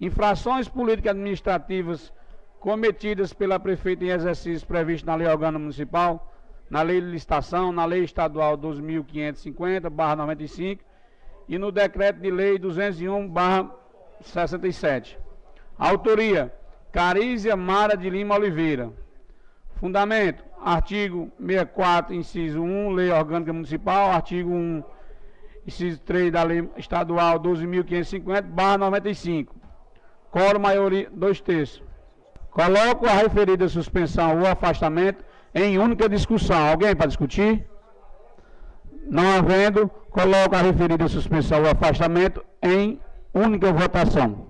infrações 0.00 0.68
políticas 0.68 1.12
administrativas 1.12 2.12
cometidas 2.60 3.32
pela 3.32 3.58
prefeita 3.58 4.04
em 4.04 4.10
exercício 4.10 4.66
previsto 4.66 5.06
na 5.06 5.14
Lei 5.14 5.26
Orgânica 5.26 5.58
Municipal, 5.58 6.32
na 6.68 6.82
Lei 6.82 7.00
de 7.00 7.06
Licitação, 7.06 7.72
na 7.72 7.84
Lei 7.84 8.04
Estadual 8.04 8.58
2550-95 8.58 10.80
e 11.48 11.58
no 11.58 11.72
Decreto 11.72 12.20
de 12.20 12.30
Lei 12.30 12.58
201-67. 12.58 15.16
Autoria: 15.78 16.52
Carízia 16.92 17.56
Mara 17.56 17.96
de 17.96 18.10
Lima 18.10 18.34
Oliveira. 18.34 18.92
Fundamento: 19.74 20.44
artigo 20.62 21.32
64, 21.38 22.14
inciso 22.14 22.62
1, 22.62 22.92
Lei 22.92 23.10
Orgânica 23.10 23.52
Municipal, 23.52 24.10
artigo 24.10 24.50
1, 24.50 24.82
inciso 25.66 26.00
3 26.00 26.32
da 26.32 26.42
Lei 26.42 26.68
Estadual 26.76 27.38
12.550-95 27.40 29.48
Coro 30.30 30.60
maioria, 30.60 31.08
dois 31.12 31.40
terços. 31.40 31.82
Coloco 32.50 33.06
a 33.06 33.12
referida 33.12 33.68
suspensão 33.68 34.40
ou 34.40 34.46
afastamento 34.46 35.24
em 35.54 35.78
única 35.78 36.08
discussão. 36.08 36.68
Alguém 36.68 36.94
para 36.94 37.06
discutir? 37.06 37.66
Não 39.08 39.36
havendo, 39.36 39.88
coloco 40.10 40.54
a 40.54 40.60
referida 40.60 41.08
suspensão 41.08 41.62
ou 41.62 41.70
afastamento 41.70 42.44
em 42.62 43.00
única 43.32 43.72
votação. 43.72 44.45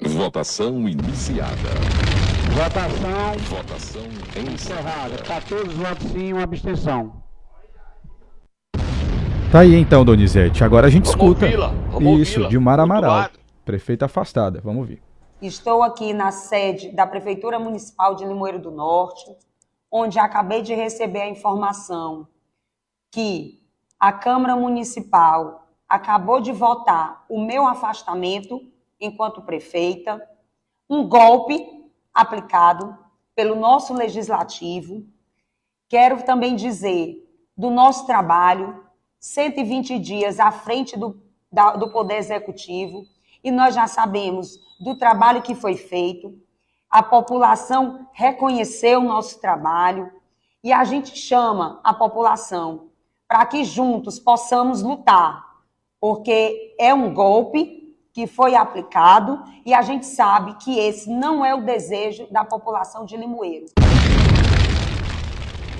Votação 0.00 0.88
iniciada. 0.88 1.50
Votação. 2.52 3.56
Votação 3.56 4.02
encerrada. 4.54 5.18
14 5.24 5.74
votos 5.74 6.06
sim, 6.12 6.32
uma 6.32 6.44
abstenção. 6.44 7.20
Tá 9.50 9.60
aí 9.60 9.74
então, 9.74 10.04
Donizete. 10.04 10.62
Agora 10.62 10.86
a 10.86 10.90
gente 10.90 11.06
Vamos 11.06 11.36
escuta. 11.42 11.46
Vamos 11.90 12.20
Isso, 12.20 12.48
Dilmar 12.48 12.78
Amaral, 12.78 13.28
prefeita 13.64 14.04
afastada. 14.04 14.60
Vamos 14.60 14.82
ouvir. 14.82 15.02
Estou 15.42 15.82
aqui 15.82 16.12
na 16.12 16.30
sede 16.30 16.92
da 16.92 17.04
Prefeitura 17.04 17.58
Municipal 17.58 18.14
de 18.14 18.24
Limoeiro 18.24 18.60
do 18.60 18.70
Norte, 18.70 19.24
onde 19.90 20.16
acabei 20.20 20.62
de 20.62 20.74
receber 20.74 21.22
a 21.22 21.28
informação 21.28 22.28
que 23.10 23.60
a 23.98 24.12
Câmara 24.12 24.54
Municipal 24.54 25.66
acabou 25.88 26.40
de 26.40 26.52
votar 26.52 27.24
o 27.28 27.44
meu 27.44 27.66
afastamento 27.66 28.60
enquanto 29.00 29.42
prefeita, 29.42 30.20
um 30.88 31.06
golpe 31.08 31.64
aplicado 32.12 32.96
pelo 33.34 33.54
nosso 33.54 33.94
legislativo. 33.94 35.06
Quero 35.88 36.22
também 36.24 36.56
dizer 36.56 37.24
do 37.56 37.70
nosso 37.70 38.06
trabalho, 38.06 38.84
120 39.20 39.98
dias 39.98 40.38
à 40.38 40.50
frente 40.50 40.96
do, 40.96 41.20
da, 41.50 41.72
do 41.72 41.90
Poder 41.90 42.16
Executivo, 42.16 43.04
e 43.42 43.50
nós 43.50 43.74
já 43.74 43.86
sabemos 43.86 44.58
do 44.80 44.96
trabalho 44.96 45.42
que 45.42 45.54
foi 45.54 45.76
feito, 45.76 46.40
a 46.90 47.02
população 47.02 48.08
reconheceu 48.12 49.00
o 49.00 49.04
nosso 49.04 49.40
trabalho 49.40 50.10
e 50.62 50.72
a 50.72 50.84
gente 50.84 51.16
chama 51.16 51.80
a 51.84 51.92
população 51.92 52.88
para 53.26 53.44
que 53.44 53.62
juntos 53.62 54.18
possamos 54.18 54.82
lutar, 54.82 55.44
porque 56.00 56.74
é 56.78 56.94
um 56.94 57.12
golpe 57.12 57.77
que 58.18 58.26
foi 58.26 58.56
aplicado 58.56 59.40
e 59.64 59.72
a 59.72 59.80
gente 59.80 60.04
sabe 60.04 60.56
que 60.56 60.76
esse 60.76 61.08
não 61.08 61.46
é 61.46 61.54
o 61.54 61.64
desejo 61.64 62.26
da 62.32 62.44
população 62.44 63.04
de 63.04 63.16
Limoeiro. 63.16 63.66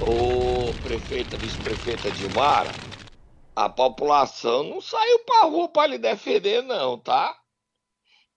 Ô 0.00 0.72
prefeita, 0.84 1.36
vice-prefeita 1.36 2.08
Dilmara, 2.12 2.70
a 3.56 3.68
população 3.68 4.62
não 4.62 4.80
saiu 4.80 5.18
para 5.24 5.46
rua 5.46 5.68
para 5.68 5.88
lhe 5.88 5.98
defender, 5.98 6.62
não, 6.62 6.96
tá? 6.96 7.36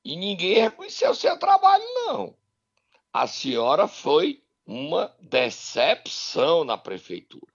E 0.03 0.15
ninguém 0.15 0.55
reconheceu 0.55 1.13
seu 1.13 1.37
trabalho, 1.37 1.83
não. 1.97 2.33
A 3.13 3.27
senhora 3.27 3.87
foi 3.87 4.41
uma 4.65 5.15
decepção 5.19 6.63
na 6.63 6.75
prefeitura. 6.75 7.53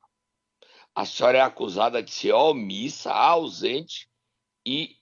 A 0.95 1.05
senhora 1.05 1.39
é 1.39 1.41
acusada 1.41 2.01
de 2.01 2.13
ser 2.13 2.35
omissa, 2.35 3.13
ausente 3.13 4.09
e 4.65 4.96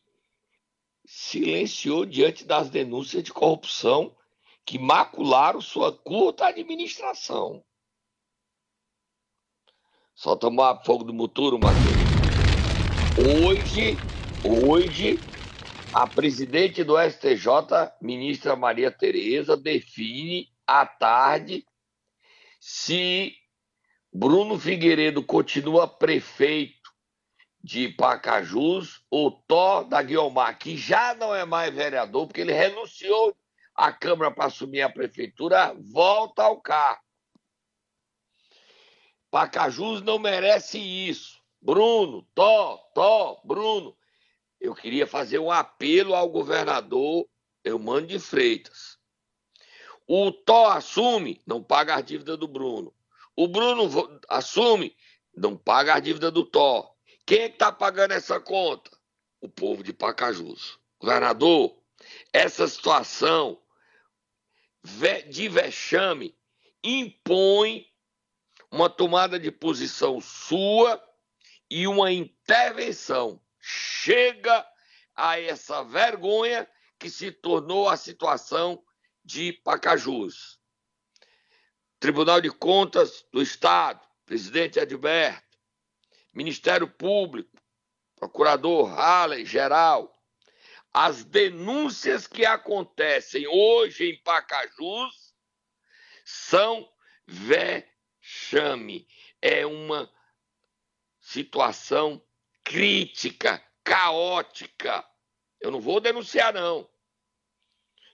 silenciou 1.16 2.04
diante 2.04 2.44
das 2.44 2.68
denúncias 2.68 3.22
de 3.22 3.32
corrupção 3.32 4.12
que 4.66 4.80
macularam 4.80 5.60
sua 5.60 5.96
curta 5.96 6.48
administração. 6.48 7.64
Só 10.12 10.34
tomar 10.34 10.82
fogo 10.84 11.04
do 11.04 11.14
muturo, 11.14 11.56
Matheus. 11.56 11.84
Hoje, 13.46 13.96
hoje, 14.66 15.20
a 15.94 16.04
presidente 16.04 16.82
do 16.82 16.96
STJ, 16.98 17.46
ministra 18.02 18.56
Maria 18.56 18.90
Tereza, 18.90 19.56
define 19.56 20.48
à 20.66 20.84
tarde 20.84 21.64
se 22.58 23.32
Bruno 24.12 24.58
Figueiredo 24.58 25.22
continua 25.22 25.86
prefeito 25.86 26.83
de 27.64 27.88
Pacajus 27.88 29.02
ou 29.10 29.30
Tó 29.30 29.84
da 29.84 30.02
Guiomar, 30.02 30.58
que 30.58 30.76
já 30.76 31.14
não 31.14 31.34
é 31.34 31.46
mais 31.46 31.74
vereador, 31.74 32.26
porque 32.26 32.42
ele 32.42 32.52
renunciou 32.52 33.34
à 33.74 33.90
Câmara 33.90 34.30
para 34.30 34.44
assumir 34.44 34.82
a 34.82 34.90
prefeitura, 34.90 35.74
volta 35.80 36.42
ao 36.42 36.60
cargo. 36.60 37.00
Pacajus 39.30 40.02
não 40.02 40.18
merece 40.18 40.78
isso. 40.78 41.42
Bruno, 41.58 42.28
Tó, 42.34 42.76
Tó, 42.94 43.40
Bruno 43.42 43.96
eu 44.60 44.74
queria 44.74 45.06
fazer 45.06 45.38
um 45.38 45.50
apelo 45.50 46.14
ao 46.14 46.28
governador 46.28 47.26
Eumano 47.64 48.06
de 48.06 48.18
Freitas. 48.18 48.98
O 50.06 50.30
Tó 50.30 50.66
assume, 50.66 51.40
não 51.46 51.62
paga 51.62 51.94
a 51.94 52.02
dívida 52.02 52.36
do 52.36 52.46
Bruno. 52.46 52.94
O 53.34 53.48
Bruno 53.48 53.88
assume, 54.28 54.94
não 55.34 55.56
paga 55.56 55.94
a 55.94 56.00
dívida 56.00 56.30
do 56.30 56.44
Tó. 56.44 56.93
Quem 57.26 57.40
é 57.40 57.46
está 57.46 57.72
pagando 57.72 58.12
essa 58.12 58.38
conta? 58.38 58.90
O 59.40 59.48
povo 59.48 59.82
de 59.82 59.92
Pacajus. 59.92 60.78
Governador, 61.00 61.76
essa 62.32 62.66
situação 62.68 63.60
de 65.30 65.48
vexame 65.48 66.36
impõe 66.82 67.86
uma 68.70 68.90
tomada 68.90 69.38
de 69.38 69.50
posição 69.50 70.20
sua 70.20 71.02
e 71.70 71.86
uma 71.86 72.12
intervenção. 72.12 73.40
Chega 73.58 74.66
a 75.14 75.40
essa 75.40 75.82
vergonha 75.82 76.68
que 76.98 77.08
se 77.08 77.32
tornou 77.32 77.88
a 77.88 77.96
situação 77.96 78.84
de 79.24 79.52
Pacajus. 79.52 80.60
Tribunal 81.98 82.40
de 82.40 82.50
Contas 82.50 83.24
do 83.32 83.40
Estado, 83.40 84.06
presidente 84.26 84.78
Edberto, 84.78 85.43
Ministério 86.34 86.88
Público, 86.88 87.56
procurador 88.16 88.92
Halley, 88.92 89.46
geral, 89.46 90.12
as 90.92 91.24
denúncias 91.24 92.26
que 92.26 92.44
acontecem 92.44 93.46
hoje 93.46 94.10
em 94.10 94.22
Pacajus 94.22 95.34
são 96.24 96.88
vexame. 97.26 99.06
É 99.40 99.64
uma 99.64 100.10
situação 101.20 102.20
crítica, 102.64 103.62
caótica. 103.84 105.04
Eu 105.60 105.70
não 105.70 105.80
vou 105.80 106.00
denunciar, 106.00 106.52
não. 106.52 106.88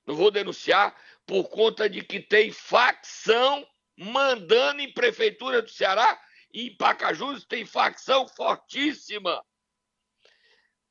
Não 0.07 0.15
vou 0.15 0.31
denunciar 0.31 0.95
por 1.25 1.49
conta 1.49 1.89
de 1.89 2.03
que 2.03 2.21
tem 2.21 2.51
facção 2.51 3.67
mandando 3.97 4.81
em 4.81 4.93
prefeitura 4.93 5.63
do 5.63 5.71
Ceará 5.71 6.21
em 6.53 6.77
Pacajus 6.77 7.45
tem 7.45 7.65
facção 7.65 8.27
fortíssima 8.27 9.45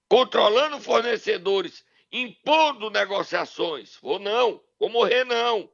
controlando 0.10 0.80
fornecedores, 0.82 1.86
impondo 2.12 2.90
negociações. 2.90 3.98
Vou 4.02 4.18
não, 4.18 4.60
vou 4.80 4.90
morrer 4.90 5.24
não. 5.24 5.70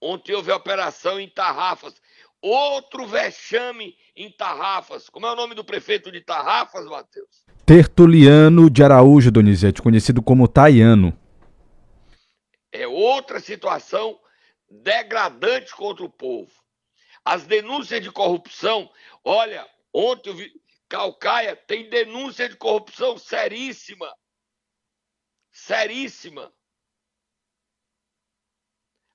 Ontem 0.00 0.34
houve 0.34 0.52
operação 0.52 1.18
em 1.18 1.28
Tarrafas. 1.28 1.94
Outro 2.42 3.06
vexame 3.06 3.96
em 4.14 4.30
Tarrafas. 4.30 5.08
Como 5.08 5.26
é 5.26 5.32
o 5.32 5.36
nome 5.36 5.54
do 5.54 5.64
prefeito 5.64 6.12
de 6.12 6.20
Tarrafas, 6.20 6.84
Matheus? 6.84 7.46
Tertuliano 7.64 8.68
de 8.68 8.84
Araújo, 8.84 9.30
Donizete, 9.30 9.80
conhecido 9.80 10.22
como 10.22 10.46
Taiano. 10.46 11.18
É 12.70 12.86
outra 12.86 13.40
situação 13.40 14.20
degradante 14.68 15.74
contra 15.74 16.04
o 16.04 16.10
povo. 16.10 16.52
As 17.24 17.46
denúncias 17.46 18.02
de 18.02 18.12
corrupção, 18.12 18.92
olha, 19.24 19.68
ontem 19.92 20.28
eu 20.28 20.36
vi, 20.36 20.64
Calcaia 20.88 21.56
tem 21.56 21.88
denúncia 21.88 22.48
de 22.48 22.56
corrupção 22.56 23.16
seríssima. 23.16 24.14
Seríssima. 25.50 26.54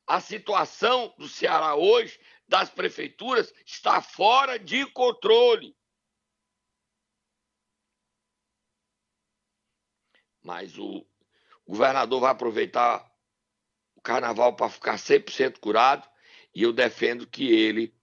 A 0.08 0.19
situação 0.19 1.13
do 1.17 1.28
Ceará 1.28 1.76
hoje, 1.76 2.19
das 2.48 2.69
prefeituras, 2.69 3.54
está 3.63 4.02
fora 4.02 4.58
de 4.58 4.86
controle. 4.88 5.78
Mas 10.41 10.78
o 10.80 11.06
governador 11.67 12.22
vai 12.22 12.32
aproveitar 12.32 13.08
o 13.93 14.02
carnaval 14.02 14.56
para 14.56 14.69
ficar 14.69 14.98
100% 14.98 15.60
curado 15.60 16.10
e 16.56 16.63
eu 16.63 16.74
defendo 16.74 17.28
que 17.28 17.54
ele 17.54 17.98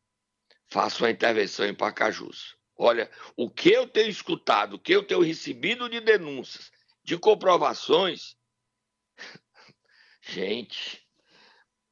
faça 0.68 1.02
uma 1.02 1.10
intervenção 1.10 1.66
em 1.66 1.74
Pacajus. 1.74 2.56
Olha, 2.76 3.10
o 3.36 3.48
que 3.48 3.70
eu 3.70 3.86
tenho 3.86 4.08
escutado, 4.08 4.74
o 4.74 4.78
que 4.78 4.92
eu 4.92 5.02
tenho 5.02 5.22
recebido 5.22 5.88
de 5.88 6.00
denúncias, 6.00 6.70
de 7.02 7.16
comprovações. 7.18 8.36
Gente, 10.20 11.06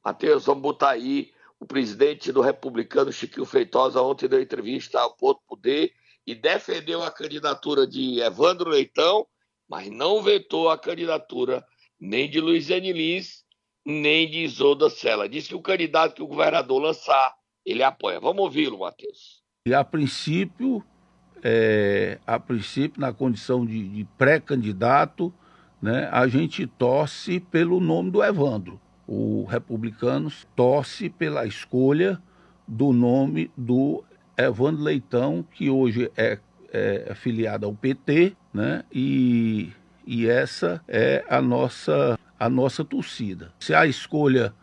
Matheus, 0.03 0.45
vamos 0.45 0.61
botar 0.61 0.91
aí. 0.91 1.33
O 1.57 1.65
presidente 1.65 2.33
do 2.33 2.41
republicano, 2.41 3.13
Chiquinho 3.13 3.45
Feitosa, 3.45 4.01
ontem 4.01 4.27
deu 4.27 4.41
entrevista 4.41 4.99
ao 4.99 5.15
Porto 5.15 5.41
Poder 5.47 5.93
e 6.27 6.35
defendeu 6.35 7.01
a 7.01 7.09
candidatura 7.09 7.87
de 7.87 8.19
Evandro 8.19 8.69
Leitão, 8.69 9.25
mas 9.67 9.89
não 9.89 10.21
vetou 10.21 10.69
a 10.69 10.77
candidatura 10.77 11.65
nem 11.99 12.29
de 12.29 12.41
Luiziane 12.41 12.91
Lins, 12.91 13.45
nem 13.85 14.29
de 14.29 14.39
Isolda 14.39 14.89
Sela. 14.89 15.29
Diz 15.29 15.47
que 15.47 15.55
o 15.55 15.61
candidato 15.61 16.15
que 16.15 16.23
o 16.23 16.27
governador 16.27 16.81
lançar, 16.81 17.33
ele 17.65 17.83
apoia. 17.83 18.19
Vamos 18.19 18.43
ouvi-lo, 18.43 18.79
Matheus. 18.79 19.43
E 19.65 19.73
a 19.73 19.83
princípio, 19.83 20.83
é, 21.43 22.19
a 22.25 22.39
princípio, 22.39 23.01
na 23.01 23.11
condição 23.11 23.65
de, 23.65 23.87
de 23.87 24.03
pré-candidato, 24.17 25.33
né, 25.81 26.07
a 26.11 26.27
gente 26.27 26.67
torce 26.67 27.39
pelo 27.39 27.79
nome 27.79 28.11
do 28.11 28.23
Evandro. 28.23 28.79
O 29.07 29.45
Republicanos 29.45 30.47
torce 30.55 31.09
pela 31.09 31.45
escolha 31.45 32.21
do 32.67 32.91
nome 32.91 33.51
do 33.55 34.03
Evandro 34.37 34.83
Leitão, 34.83 35.45
que 35.51 35.69
hoje 35.69 36.11
é, 36.17 36.39
é 36.71 37.07
afiliado 37.11 37.65
ao 37.65 37.73
PT, 37.73 38.35
né? 38.53 38.83
E, 38.91 39.71
e 40.05 40.27
essa 40.27 40.81
é 40.87 41.23
a 41.29 41.41
nossa, 41.41 42.19
a 42.39 42.49
nossa 42.49 42.83
torcida. 42.83 43.53
Se 43.59 43.73
a 43.73 43.85
escolha 43.85 44.53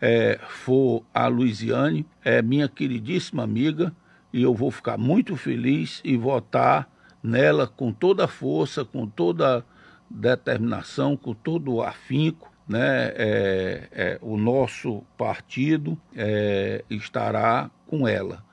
é, 0.00 0.38
for 0.48 1.04
a 1.12 1.26
Luiziane, 1.26 2.06
é 2.24 2.40
minha 2.40 2.68
queridíssima 2.68 3.42
amiga, 3.42 3.94
e 4.32 4.42
eu 4.42 4.54
vou 4.54 4.70
ficar 4.70 4.96
muito 4.96 5.36
feliz 5.36 6.00
e 6.04 6.16
votar 6.16 6.88
nela 7.22 7.66
com 7.66 7.92
toda 7.92 8.24
a 8.24 8.28
força, 8.28 8.84
com 8.84 9.06
toda 9.06 9.58
a 9.58 9.64
determinação, 10.08 11.16
com 11.16 11.34
todo 11.34 11.74
o 11.74 11.82
afinco. 11.82 12.50
Né? 12.68 13.12
É, 13.16 13.88
é, 13.90 14.18
o 14.22 14.36
nosso 14.36 15.02
partido 15.18 16.00
é, 16.14 16.84
estará 16.88 17.68
com 17.86 18.06
ela. 18.06 18.44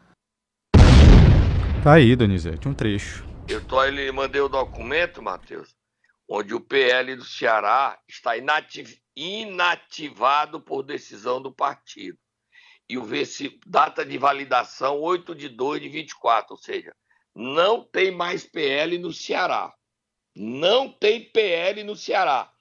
Tá 1.83 1.93
aí, 1.93 2.15
Donizete, 2.15 2.67
um 2.67 2.73
trecho. 2.73 3.23
Eu 3.47 3.63
tô, 3.63 3.83
ele 3.83 4.12
mandei 4.12 4.41
o 4.41 4.49
documento, 4.49 5.21
Matheus, 5.21 5.75
onde 6.27 6.53
o 6.53 6.60
PL 6.60 7.15
do 7.15 7.23
Ceará 7.23 7.97
está 8.10 8.36
inativ, 8.36 8.99
inativado 9.17 10.62
por 10.62 10.84
decisão 10.84 11.41
do 11.41 11.51
partido 11.51 12.19
e 12.88 12.97
o 12.99 13.03
VC, 13.03 13.60
data 13.65 14.06
de 14.06 14.15
validação 14.17 15.01
8 15.01 15.34
de 15.34 15.49
2 15.49 15.82
de 15.82 15.89
24, 15.89 16.53
ou 16.53 16.58
seja, 16.58 16.95
não 17.36 17.84
tem 17.84 18.12
mais 18.12 18.45
PL 18.45 18.97
no 18.99 19.12
Ceará. 19.12 19.73
Não 20.36 20.91
tem 20.91 21.32
PL 21.32 21.84
no 21.84 21.95
Ceará. 21.95 22.51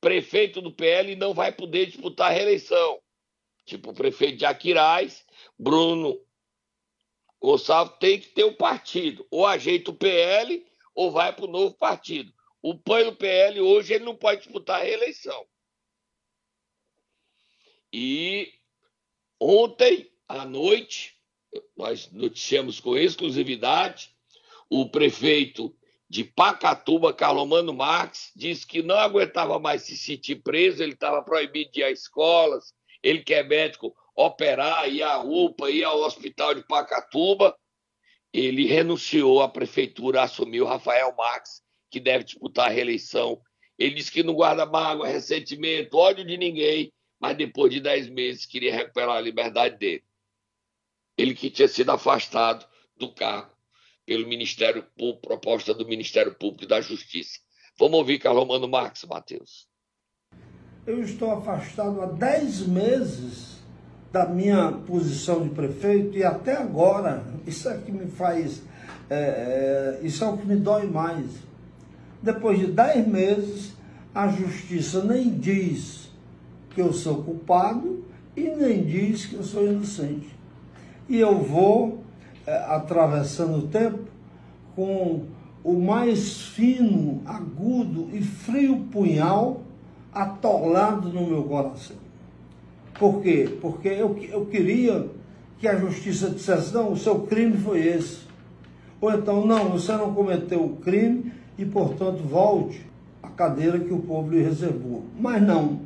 Prefeito 0.00 0.60
do 0.60 0.70
PL 0.70 1.16
não 1.16 1.32
vai 1.32 1.50
poder 1.50 1.86
disputar 1.86 2.30
a 2.30 2.34
reeleição. 2.34 3.00
Tipo 3.64 3.90
o 3.90 3.94
prefeito 3.94 4.38
de 4.38 4.44
Aquiraz, 4.44 5.24
Bruno 5.58 6.20
Gonçalves 7.40 7.96
tem 7.98 8.20
que 8.20 8.28
ter 8.28 8.44
o 8.44 8.50
um 8.50 8.54
partido. 8.54 9.26
Ou 9.30 9.46
ajeita 9.46 9.90
o 9.90 9.94
PL 9.94 10.64
ou 10.94 11.10
vai 11.10 11.32
para 11.34 11.46
o 11.46 11.50
novo 11.50 11.74
partido. 11.74 12.32
O 12.60 12.78
PAN 12.78 13.00
e 13.00 13.08
o 13.08 13.16
PL 13.16 13.60
hoje 13.60 13.94
ele 13.94 14.04
não 14.04 14.14
pode 14.14 14.42
disputar 14.42 14.80
a 14.80 14.84
reeleição. 14.84 15.44
E 17.92 18.52
Ontem 19.44 20.08
à 20.28 20.44
noite, 20.44 21.16
nós 21.76 22.08
noticiamos 22.12 22.78
com 22.78 22.96
exclusividade, 22.96 24.10
o 24.70 24.88
prefeito 24.88 25.74
de 26.08 26.22
Pacatuba, 26.22 27.12
Carlomano 27.12 27.74
Marques, 27.74 28.30
disse 28.36 28.64
que 28.64 28.84
não 28.84 28.94
aguentava 28.94 29.58
mais 29.58 29.82
se 29.82 29.96
sentir 29.96 30.36
preso, 30.44 30.80
ele 30.80 30.92
estava 30.92 31.24
proibido 31.24 31.72
de 31.72 31.80
ir 31.80 31.82
a 31.82 31.90
escolas, 31.90 32.72
ele 33.02 33.24
que 33.24 33.34
é 33.34 33.42
médico, 33.42 33.92
operar, 34.14 34.88
ir 34.88 35.02
à 35.02 35.20
UPA, 35.20 35.68
ir 35.72 35.82
ao 35.82 36.02
hospital 36.02 36.54
de 36.54 36.64
Pacatuba. 36.64 37.58
Ele 38.32 38.64
renunciou 38.64 39.42
à 39.42 39.48
prefeitura, 39.48 40.22
assumiu 40.22 40.66
Rafael 40.66 41.12
Marques, 41.16 41.62
que 41.90 41.98
deve 41.98 42.22
disputar 42.22 42.68
a 42.68 42.72
reeleição. 42.72 43.42
Ele 43.76 43.96
disse 43.96 44.12
que 44.12 44.22
não 44.22 44.34
guarda 44.34 44.64
mágoa, 44.64 45.08
ressentimento, 45.08 45.96
ódio 45.96 46.24
de 46.24 46.36
ninguém, 46.36 46.92
mas 47.22 47.36
depois 47.36 47.72
de 47.72 47.78
dez 47.78 48.08
meses 48.08 48.44
queria 48.44 48.74
recuperar 48.74 49.16
a 49.16 49.20
liberdade 49.20 49.78
dele. 49.78 50.02
Ele 51.16 51.36
que 51.36 51.48
tinha 51.48 51.68
sido 51.68 51.92
afastado 51.92 52.66
do 52.98 53.14
cargo 53.14 53.52
pelo 54.04 54.26
Ministério 54.26 54.82
Público, 54.98 55.28
proposta 55.28 55.72
do 55.72 55.86
Ministério 55.86 56.34
Público 56.34 56.64
e 56.64 56.66
da 56.66 56.80
Justiça. 56.80 57.38
Vamos 57.78 57.96
ouvir 57.98 58.18
Carlomano 58.18 58.66
Marques, 58.66 59.04
Matheus. 59.04 59.68
Eu 60.84 61.00
estou 61.00 61.30
afastado 61.30 62.02
há 62.02 62.06
dez 62.06 62.66
meses 62.66 63.62
da 64.10 64.26
minha 64.26 64.72
posição 64.72 65.46
de 65.46 65.54
prefeito 65.54 66.18
e 66.18 66.24
até 66.24 66.56
agora, 66.56 67.24
isso 67.46 67.68
é 67.68 67.78
que 67.78 67.92
me 67.92 68.10
faz, 68.10 68.62
é, 69.08 70.00
é, 70.00 70.00
isso 70.02 70.24
é 70.24 70.28
o 70.28 70.36
que 70.36 70.44
me 70.44 70.56
dói 70.56 70.88
mais. 70.88 71.30
Depois 72.20 72.58
de 72.58 72.66
dez 72.66 73.06
meses, 73.06 73.74
a 74.12 74.26
justiça 74.26 75.04
nem 75.04 75.30
diz 75.38 76.01
que 76.74 76.80
eu 76.80 76.92
sou 76.92 77.22
culpado 77.22 78.04
e 78.36 78.42
nem 78.42 78.84
diz 78.84 79.26
que 79.26 79.34
eu 79.34 79.42
sou 79.42 79.66
inocente. 79.66 80.28
E 81.08 81.18
eu 81.18 81.38
vou 81.38 82.02
é, 82.46 82.56
atravessando 82.68 83.58
o 83.58 83.68
tempo 83.68 84.00
com 84.74 85.26
o 85.62 85.74
mais 85.74 86.42
fino, 86.42 87.22
agudo 87.24 88.08
e 88.12 88.22
frio 88.22 88.86
punhal 88.90 89.60
atolado 90.12 91.08
no 91.08 91.26
meu 91.26 91.44
coração. 91.44 91.96
Por 92.98 93.22
quê? 93.22 93.58
Porque 93.60 93.88
eu, 93.88 94.16
eu 94.30 94.46
queria 94.46 95.08
que 95.58 95.68
a 95.68 95.76
justiça 95.76 96.30
dissesse: 96.30 96.74
não, 96.74 96.92
o 96.92 96.96
seu 96.96 97.20
crime 97.20 97.56
foi 97.56 97.86
esse. 97.86 98.22
Ou 99.00 99.12
então, 99.12 99.46
não, 99.46 99.70
você 99.70 99.92
não 99.92 100.14
cometeu 100.14 100.64
o 100.64 100.76
crime 100.76 101.32
e, 101.58 101.64
portanto, 101.64 102.22
volte 102.22 102.84
à 103.22 103.28
cadeira 103.28 103.78
que 103.78 103.92
o 103.92 103.98
povo 103.98 104.30
lhe 104.30 104.42
reservou. 104.42 105.04
Mas 105.18 105.42
não, 105.42 105.80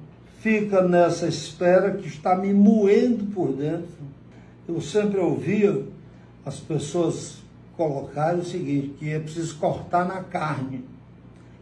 fica 0.47 0.81
nessa 0.81 1.27
espera 1.27 1.91
que 1.91 2.07
está 2.07 2.37
me 2.37 2.55
moendo 2.55 3.25
por 3.35 3.53
dentro. 3.53 3.89
Eu 4.69 4.81
sempre 4.81 5.19
ouvia 5.19 5.83
as 6.45 6.61
pessoas 6.61 7.39
colocarem 7.77 8.39
o 8.39 8.45
seguinte, 8.45 8.95
que 8.97 9.11
é 9.11 9.19
preciso 9.19 9.59
cortar 9.59 10.07
na 10.07 10.23
carne. 10.23 10.85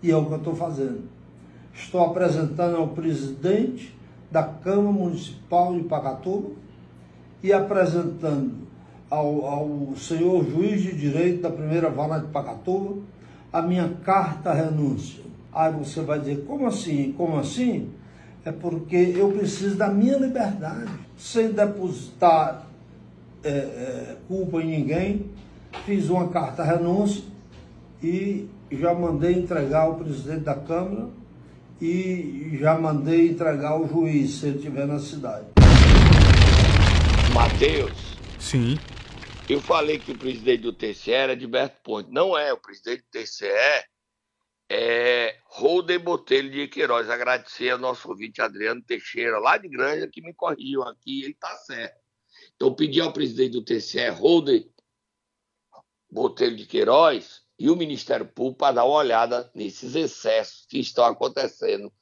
E 0.03 0.11
é 0.11 0.17
o 0.17 0.27
que 0.27 0.33
eu 0.33 0.37
estou 0.37 0.55
fazendo. 0.55 1.01
Estou 1.73 2.05
apresentando 2.05 2.77
ao 2.77 2.89
presidente 2.89 3.97
da 4.31 4.43
Câmara 4.43 4.93
Municipal 4.93 5.75
de 5.75 5.85
Pacatuba 5.85 6.51
e 7.43 7.55
apresentando 7.55 8.53
ao, 9.09 9.47
ao 9.47 9.97
senhor 9.97 10.45
juiz 10.45 10.83
de 10.83 10.95
direito 10.95 11.41
da 11.41 11.49
primeira 11.49 11.89
vara 11.89 12.19
de 12.19 12.27
Pacatuba 12.27 12.97
a 13.51 13.63
minha 13.63 13.89
carta 14.05 14.53
renúncia. 14.53 15.25
Aí 15.51 15.73
você 15.73 16.03
vai 16.03 16.19
dizer, 16.19 16.45
como 16.45 16.67
assim? 16.67 17.15
Como 17.17 17.39
assim? 17.39 17.91
É 18.45 18.53
porque 18.53 19.15
eu 19.17 19.33
preciso 19.33 19.77
da 19.77 19.89
minha 19.89 20.19
liberdade, 20.19 20.93
sem 21.17 21.51
depositar 21.53 22.67
é, 23.43 23.49
é, 23.49 24.17
culpa 24.29 24.61
em 24.61 24.67
ninguém. 24.67 25.31
Fiz 25.87 26.11
uma 26.11 26.29
carta 26.29 26.63
renúncia 26.63 27.25
e 28.03 28.47
já 28.71 28.93
mandei 28.93 29.33
entregar 29.33 29.83
ao 29.83 29.95
presidente 29.95 30.41
da 30.41 30.55
Câmara 30.55 31.09
e 31.81 32.57
já 32.61 32.79
mandei 32.79 33.29
entregar 33.29 33.71
ao 33.71 33.89
juiz, 33.89 34.33
se 34.33 34.47
ele 34.47 34.59
estiver 34.59 34.87
na 34.87 34.99
cidade. 34.99 35.47
Mateus. 37.33 38.17
Sim. 38.39 38.79
Eu 39.49 39.61
falei 39.61 39.99
que 39.99 40.13
o 40.13 40.19
presidente 40.19 40.63
do 40.63 40.73
TCE 40.73 41.13
era 41.13 41.33
Edberto 41.33 41.77
Ponte. 41.83 42.11
Não 42.11 42.37
é, 42.37 42.53
o 42.53 42.59
presidente 42.59 43.03
do 43.03 43.21
TCE 43.21 43.49
é 44.69 45.39
Holden 45.47 45.99
Botelho 45.99 46.51
de 46.51 46.69
Queiroz. 46.69 47.09
Agradecer 47.09 47.71
ao 47.71 47.79
nosso 47.79 48.09
ouvinte 48.09 48.41
Adriano 48.41 48.83
Teixeira, 48.83 49.39
lá 49.39 49.57
de 49.57 49.69
Granja, 49.69 50.09
que 50.09 50.21
me 50.21 50.35
corrigiu 50.35 50.83
aqui, 50.83 51.23
ele 51.23 51.33
está 51.33 51.55
certo. 51.59 52.01
Então, 52.55 52.75
pedi 52.75 53.01
ao 53.01 53.13
presidente 53.13 53.53
do 53.53 53.65
TCE, 53.65 54.09
Holden 54.11 54.71
Botelho 56.11 56.57
de 56.57 56.67
Queiroz, 56.67 57.45
e 57.59 57.71
o 57.71 57.77
Ministério 57.77 58.27
Público 58.27 58.59
para 58.59 58.77
dar 58.77 58.85
uma 58.85 58.97
olhada 58.97 59.51
nesses 59.55 59.95
excessos 59.95 60.67
que 60.67 60.79
estão 60.79 61.05
acontecendo 61.05 61.93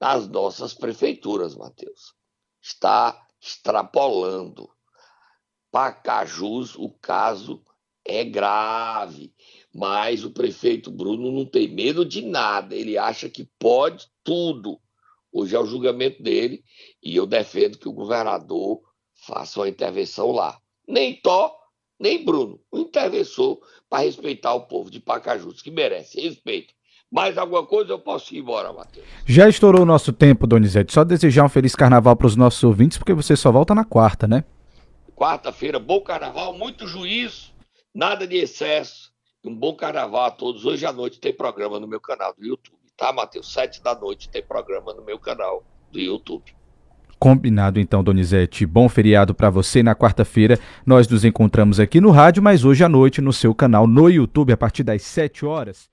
nas 0.00 0.28
nossas 0.28 0.74
prefeituras, 0.74 1.54
Matheus. 1.54 2.14
Está 2.60 3.26
extrapolando. 3.40 4.68
Pacajus, 5.70 6.74
o 6.76 6.90
caso 6.90 7.64
é 8.06 8.24
grave, 8.24 9.32
mas 9.74 10.24
o 10.24 10.30
prefeito 10.30 10.90
Bruno 10.90 11.30
não 11.30 11.44
tem 11.44 11.68
medo 11.68 12.04
de 12.04 12.22
nada, 12.22 12.74
ele 12.74 12.96
acha 12.96 13.28
que 13.28 13.48
pode 13.58 14.06
tudo. 14.24 14.78
Hoje 15.32 15.54
é 15.54 15.58
o 15.58 15.66
julgamento 15.66 16.22
dele 16.22 16.64
e 17.02 17.14
eu 17.14 17.26
defendo 17.26 17.78
que 17.78 17.88
o 17.88 17.92
governador 17.92 18.80
faça 19.26 19.60
uma 19.60 19.68
intervenção 19.68 20.30
lá. 20.32 20.58
Nem 20.88 21.20
Tó, 21.20 21.54
nem 22.00 22.24
Bruno, 22.24 22.60
um 22.72 22.80
interventor 22.80 23.58
para 23.90 24.04
respeitar 24.04 24.54
o 24.54 24.66
povo 24.66 24.90
de 24.90 25.00
Pacajus, 25.00 25.60
que 25.60 25.70
merece 25.70 26.20
respeito. 26.20 26.74
Mais 27.10 27.38
alguma 27.38 27.64
coisa 27.64 27.92
eu 27.92 27.98
posso 27.98 28.34
ir 28.34 28.38
embora, 28.38 28.72
Matheus? 28.72 29.06
Já 29.24 29.48
estourou 29.48 29.82
o 29.82 29.86
nosso 29.86 30.12
tempo, 30.12 30.46
Donizete. 30.46 30.92
Só 30.92 31.04
desejar 31.04 31.44
um 31.44 31.48
feliz 31.48 31.74
carnaval 31.74 32.16
para 32.16 32.26
os 32.26 32.34
nossos 32.34 32.62
ouvintes, 32.64 32.98
porque 32.98 33.12
você 33.12 33.36
só 33.36 33.52
volta 33.52 33.74
na 33.74 33.84
quarta, 33.84 34.26
né? 34.26 34.44
Quarta-feira, 35.14 35.78
bom 35.78 36.00
carnaval, 36.00 36.52
muito 36.52 36.86
juízo, 36.86 37.52
nada 37.96 38.26
de 38.26 38.36
excesso. 38.36 39.10
Um 39.42 39.54
bom 39.54 39.74
carnaval 39.74 40.26
a 40.26 40.30
todos. 40.30 40.66
Hoje 40.66 40.84
à 40.84 40.92
noite 40.92 41.18
tem 41.18 41.32
programa 41.32 41.80
no 41.80 41.88
meu 41.88 42.00
canal 42.00 42.34
do 42.36 42.44
YouTube, 42.44 42.78
tá, 42.96 43.12
Matheus? 43.12 43.50
Sete 43.50 43.82
da 43.82 43.98
noite 43.98 44.28
tem 44.28 44.42
programa 44.42 44.92
no 44.92 45.02
meu 45.02 45.18
canal 45.18 45.64
do 45.90 45.98
YouTube. 45.98 46.54
Combinado 47.18 47.80
então, 47.80 48.04
Donizete. 48.04 48.66
Bom 48.66 48.88
feriado 48.88 49.34
para 49.34 49.48
você. 49.48 49.82
Na 49.82 49.94
quarta-feira 49.94 50.58
nós 50.84 51.08
nos 51.08 51.24
encontramos 51.24 51.80
aqui 51.80 52.00
no 52.00 52.10
rádio, 52.10 52.42
mas 52.42 52.64
hoje 52.64 52.84
à 52.84 52.88
noite 52.88 53.22
no 53.22 53.32
seu 53.32 53.54
canal 53.54 53.86
no 53.86 54.10
YouTube 54.10 54.52
a 54.52 54.56
partir 54.56 54.82
das 54.82 55.02
7 55.02 55.46
horas. 55.46 55.88